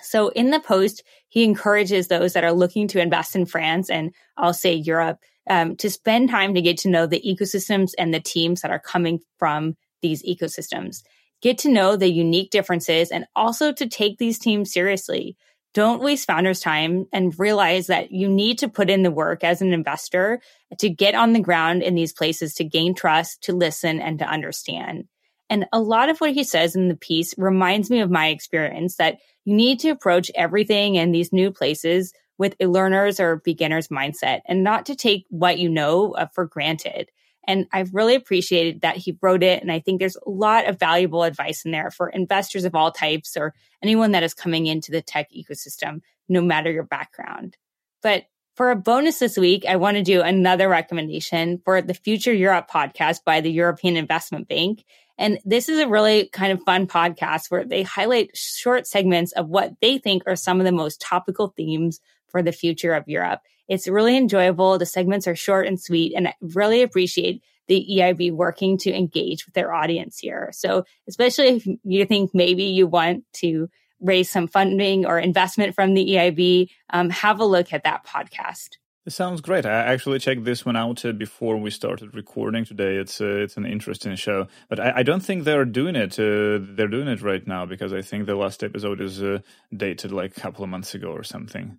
So 0.02 0.28
in 0.28 0.50
the 0.50 0.60
post, 0.60 1.02
he 1.28 1.44
encourages 1.44 2.08
those 2.08 2.32
that 2.32 2.44
are 2.44 2.52
looking 2.52 2.88
to 2.88 3.00
invest 3.00 3.36
in 3.36 3.46
France 3.46 3.90
and 3.90 4.12
I'll 4.36 4.54
say 4.54 4.74
Europe 4.74 5.18
um, 5.48 5.76
to 5.76 5.90
spend 5.90 6.30
time 6.30 6.54
to 6.54 6.62
get 6.62 6.78
to 6.78 6.88
know 6.88 7.06
the 7.06 7.22
ecosystems 7.22 7.92
and 7.98 8.12
the 8.12 8.20
teams 8.20 8.62
that 8.62 8.70
are 8.70 8.78
coming 8.78 9.20
from 9.38 9.76
these 10.02 10.22
ecosystems. 10.22 11.02
Get 11.42 11.58
to 11.58 11.68
know 11.68 11.96
the 11.96 12.10
unique 12.10 12.50
differences 12.50 13.10
and 13.10 13.26
also 13.36 13.72
to 13.72 13.88
take 13.88 14.18
these 14.18 14.38
teams 14.38 14.72
seriously. 14.72 15.36
Don't 15.74 16.02
waste 16.02 16.26
founders' 16.26 16.60
time 16.60 17.06
and 17.12 17.38
realize 17.38 17.88
that 17.88 18.12
you 18.12 18.28
need 18.28 18.58
to 18.58 18.68
put 18.68 18.88
in 18.88 19.02
the 19.02 19.10
work 19.10 19.42
as 19.42 19.60
an 19.60 19.72
investor 19.72 20.40
to 20.78 20.88
get 20.88 21.14
on 21.14 21.32
the 21.32 21.40
ground 21.40 21.82
in 21.82 21.96
these 21.96 22.12
places 22.12 22.54
to 22.54 22.64
gain 22.64 22.94
trust, 22.94 23.42
to 23.42 23.52
listen, 23.52 24.00
and 24.00 24.20
to 24.20 24.24
understand. 24.24 25.08
And 25.54 25.66
a 25.72 25.78
lot 25.78 26.08
of 26.08 26.18
what 26.18 26.32
he 26.32 26.42
says 26.42 26.74
in 26.74 26.88
the 26.88 26.96
piece 26.96 27.32
reminds 27.38 27.88
me 27.88 28.00
of 28.00 28.10
my 28.10 28.26
experience 28.26 28.96
that 28.96 29.18
you 29.44 29.54
need 29.54 29.78
to 29.80 29.90
approach 29.90 30.28
everything 30.34 30.96
in 30.96 31.12
these 31.12 31.32
new 31.32 31.52
places 31.52 32.12
with 32.38 32.56
a 32.58 32.66
learner's 32.66 33.20
or 33.20 33.36
beginner's 33.36 33.86
mindset 33.86 34.40
and 34.46 34.64
not 34.64 34.86
to 34.86 34.96
take 34.96 35.26
what 35.30 35.60
you 35.60 35.68
know 35.68 36.10
uh, 36.16 36.26
for 36.34 36.44
granted. 36.44 37.08
And 37.46 37.68
I've 37.72 37.94
really 37.94 38.16
appreciated 38.16 38.80
that 38.80 38.96
he 38.96 39.16
wrote 39.22 39.44
it. 39.44 39.62
And 39.62 39.70
I 39.70 39.78
think 39.78 40.00
there's 40.00 40.16
a 40.16 40.28
lot 40.28 40.68
of 40.68 40.80
valuable 40.80 41.22
advice 41.22 41.64
in 41.64 41.70
there 41.70 41.92
for 41.92 42.08
investors 42.08 42.64
of 42.64 42.74
all 42.74 42.90
types 42.90 43.36
or 43.36 43.54
anyone 43.80 44.10
that 44.10 44.24
is 44.24 44.34
coming 44.34 44.66
into 44.66 44.90
the 44.90 45.02
tech 45.02 45.28
ecosystem, 45.30 46.00
no 46.28 46.40
matter 46.40 46.72
your 46.72 46.82
background. 46.82 47.56
But 48.02 48.24
for 48.56 48.70
a 48.70 48.76
bonus 48.76 49.18
this 49.18 49.36
week, 49.36 49.64
I 49.68 49.76
want 49.76 49.96
to 49.98 50.02
do 50.02 50.22
another 50.22 50.68
recommendation 50.68 51.60
for 51.64 51.82
the 51.82 51.94
Future 51.94 52.32
Europe 52.32 52.70
podcast 52.70 53.18
by 53.24 53.40
the 53.40 53.50
European 53.50 53.96
Investment 53.96 54.48
Bank. 54.48 54.84
And 55.18 55.38
this 55.44 55.68
is 55.68 55.78
a 55.78 55.88
really 55.88 56.28
kind 56.32 56.52
of 56.52 56.62
fun 56.62 56.86
podcast 56.86 57.50
where 57.50 57.64
they 57.64 57.82
highlight 57.82 58.36
short 58.36 58.86
segments 58.86 59.32
of 59.32 59.48
what 59.48 59.74
they 59.80 59.98
think 59.98 60.24
are 60.26 60.36
some 60.36 60.60
of 60.60 60.64
the 60.64 60.72
most 60.72 61.00
topical 61.00 61.48
themes 61.56 62.00
for 62.28 62.42
the 62.42 62.52
future 62.52 62.94
of 62.94 63.08
Europe. 63.08 63.40
It's 63.68 63.88
really 63.88 64.16
enjoyable. 64.16 64.76
The 64.78 64.86
segments 64.86 65.26
are 65.26 65.36
short 65.36 65.66
and 65.66 65.80
sweet, 65.80 66.14
and 66.14 66.28
I 66.28 66.34
really 66.40 66.82
appreciate 66.82 67.42
the 67.66 67.86
EIB 67.92 68.32
working 68.32 68.76
to 68.78 68.92
engage 68.92 69.46
with 69.46 69.54
their 69.54 69.72
audience 69.72 70.18
here. 70.18 70.50
So, 70.52 70.84
especially 71.08 71.48
if 71.48 71.66
you 71.82 72.04
think 72.04 72.32
maybe 72.34 72.64
you 72.64 72.86
want 72.86 73.24
to 73.34 73.70
raise 74.00 74.30
some 74.30 74.48
funding 74.48 75.06
or 75.06 75.18
investment 75.18 75.74
from 75.74 75.94
the 75.94 76.06
EIB, 76.10 76.68
um, 76.90 77.08
have 77.08 77.40
a 77.40 77.44
look 77.44 77.72
at 77.72 77.84
that 77.84 78.04
podcast. 78.04 78.76
It 79.06 79.12
sounds 79.12 79.42
great. 79.42 79.66
I 79.66 79.70
actually 79.92 80.18
checked 80.18 80.44
this 80.44 80.64
one 80.64 80.76
out 80.76 81.04
uh, 81.04 81.12
before 81.12 81.58
we 81.58 81.70
started 81.70 82.14
recording 82.14 82.64
today. 82.64 82.96
It's 82.96 83.20
uh, 83.20 83.42
it's 83.44 83.58
an 83.58 83.66
interesting 83.66 84.16
show, 84.16 84.48
but 84.70 84.80
I, 84.80 84.92
I 84.96 85.02
don't 85.02 85.20
think 85.20 85.44
they're 85.44 85.66
doing 85.66 85.94
it. 85.94 86.18
Uh, 86.18 86.58
they're 86.74 86.88
doing 86.88 87.08
it 87.08 87.20
right 87.20 87.46
now 87.46 87.66
because 87.66 87.92
I 87.92 88.00
think 88.00 88.24
the 88.24 88.34
last 88.34 88.64
episode 88.64 89.02
is 89.02 89.22
uh, 89.22 89.40
dated 89.76 90.10
like 90.10 90.34
a 90.36 90.40
couple 90.40 90.64
of 90.64 90.70
months 90.70 90.94
ago 90.94 91.08
or 91.08 91.22
something. 91.22 91.78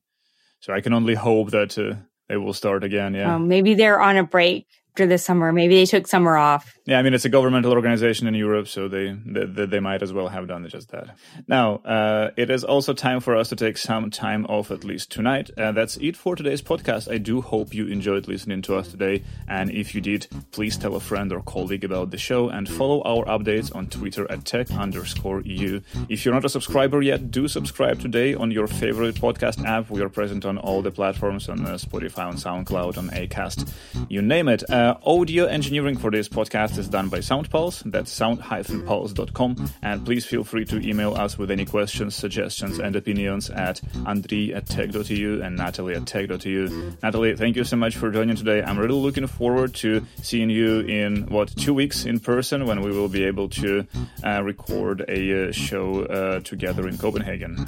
So 0.60 0.72
I 0.72 0.82
can 0.82 0.94
only 0.94 1.16
hope 1.16 1.50
that 1.50 1.76
uh, 1.80 1.96
they 2.30 2.38
will 2.38 2.54
start 2.54 2.84
again. 2.84 3.16
Yeah. 3.16 3.38
Maybe 3.40 3.74
they're 3.74 4.02
on 4.02 4.18
a 4.18 4.24
break 4.24 4.68
after 5.00 5.18
summer. 5.18 5.52
Maybe 5.52 5.76
they 5.76 5.86
took 5.86 6.08
summer 6.08 6.38
off. 6.38 6.78
Yeah, 6.86 7.00
I 7.00 7.02
mean 7.02 7.14
it's 7.14 7.26
a 7.26 7.30
governmental 7.30 7.72
organization 7.72 8.28
in 8.28 8.36
Europe, 8.36 8.68
so 8.68 8.88
they 8.88 9.18
they, 9.26 9.66
they 9.66 9.80
might 9.80 10.04
as 10.04 10.14
well 10.14 10.28
have 10.28 10.48
done 10.48 10.68
just 10.70 10.92
that. 10.92 11.16
Now 11.48 11.78
uh, 11.78 12.30
it 12.38 12.50
is 12.50 12.64
also 12.64 12.94
time 12.94 13.20
for 13.20 13.36
us 13.36 13.50
to 13.50 13.56
take 13.56 13.78
some 13.78 14.12
time 14.12 14.46
off, 14.46 14.70
at 14.72 14.84
least 14.84 15.12
tonight. 15.12 15.50
Uh, 15.58 15.72
that's 15.72 15.98
it 15.98 16.16
for 16.16 16.36
today's 16.36 16.62
podcast. 16.62 17.12
I 17.12 17.18
do 17.18 17.42
hope 17.42 17.74
you 17.74 17.88
enjoyed 17.88 18.28
listening 18.28 18.62
to 18.64 18.76
us 18.76 18.90
today, 18.90 19.24
and 19.48 19.72
if 19.72 19.96
you 19.96 20.02
did, 20.02 20.28
please 20.52 20.78
tell 20.78 20.96
a 20.96 21.00
friend 21.00 21.34
or 21.34 21.42
colleague 21.42 21.84
about 21.84 22.12
the 22.12 22.18
show 22.18 22.50
and 22.50 22.70
follow 22.70 23.02
our 23.04 23.26
updates 23.26 23.76
on 23.76 23.88
Twitter 23.88 24.30
at 24.32 24.46
tech 24.46 24.70
underscore 24.72 25.42
eu. 25.42 25.82
If 26.08 26.24
you're 26.24 26.36
not 26.36 26.46
a 26.46 26.50
subscriber 26.50 27.02
yet, 27.02 27.32
do 27.32 27.48
subscribe 27.48 28.00
today 28.00 28.36
on 28.36 28.52
your 28.52 28.68
favorite 28.68 29.16
podcast 29.16 29.66
app. 29.66 29.90
We 29.90 30.02
are 30.02 30.10
present 30.10 30.46
on 30.46 30.60
all 30.60 30.84
the 30.84 30.92
platforms 30.92 31.50
on 31.50 31.66
uh, 31.66 31.74
Spotify, 31.74 32.28
on 32.28 32.36
SoundCloud, 32.36 32.98
on 32.98 33.10
Acast, 33.10 33.72
you 34.08 34.22
name 34.22 34.48
it. 34.48 34.70
Uh, 34.70 34.85
uh, 34.86 34.98
audio 35.04 35.46
engineering 35.46 35.98
for 35.98 36.12
this 36.12 36.30
podcast 36.30 36.78
is 36.78 36.88
done 36.88 37.10
by 37.10 37.18
SoundPulse. 37.18 37.92
That's 37.92 38.12
sound-pulse.com. 38.12 39.72
And 39.82 40.06
please 40.06 40.26
feel 40.26 40.44
free 40.44 40.66
to 40.66 40.78
email 40.88 41.16
us 41.16 41.38
with 41.38 41.50
any 41.50 41.66
questions, 41.66 42.16
suggestions, 42.16 42.78
and 42.80 42.96
opinions 42.96 43.50
at 43.50 43.82
andri 44.06 44.56
at 44.56 44.68
tech.eu 44.68 45.42
and 45.42 45.56
natalie 45.58 45.96
at 45.96 46.06
tech.eu. 46.06 46.94
Natalie, 47.02 47.36
thank 47.36 47.56
you 47.56 47.64
so 47.64 47.78
much 47.78 47.98
for 47.98 48.12
joining 48.12 48.36
today. 48.36 48.62
I'm 48.62 48.78
really 48.78 48.94
looking 48.94 49.26
forward 49.28 49.74
to 49.76 50.06
seeing 50.22 50.50
you 50.52 50.82
in, 50.82 51.26
what, 51.28 51.56
two 51.56 51.74
weeks 51.74 52.06
in 52.06 52.20
person 52.20 52.66
when 52.68 52.82
we 52.82 52.92
will 52.92 53.10
be 53.10 53.24
able 53.24 53.50
to 53.50 53.88
uh, 54.24 54.44
record 54.44 55.04
a 55.08 55.50
uh, 55.50 55.52
show 55.52 56.04
uh, 56.06 56.40
together 56.42 56.88
in 56.88 56.98
Copenhagen. 56.98 57.66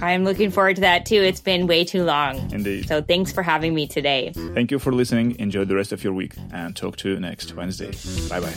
I'm 0.00 0.24
looking 0.24 0.50
forward 0.50 0.76
to 0.76 0.82
that 0.82 1.06
too. 1.06 1.22
It's 1.22 1.40
been 1.40 1.66
way 1.66 1.84
too 1.84 2.04
long. 2.04 2.52
Indeed. 2.52 2.88
So 2.88 3.00
thanks 3.00 3.32
for 3.32 3.42
having 3.42 3.74
me 3.74 3.86
today. 3.86 4.32
Thank 4.34 4.70
you 4.70 4.78
for 4.78 4.92
listening. 4.92 5.38
Enjoy 5.38 5.64
the 5.64 5.76
rest 5.76 5.92
of 5.92 6.02
your 6.02 6.12
week 6.12 6.34
and 6.52 6.74
talk 6.74 6.96
to 6.98 7.08
you 7.10 7.20
next 7.20 7.54
Wednesday. 7.54 7.92
Bye 8.28 8.40
bye. 8.40 8.52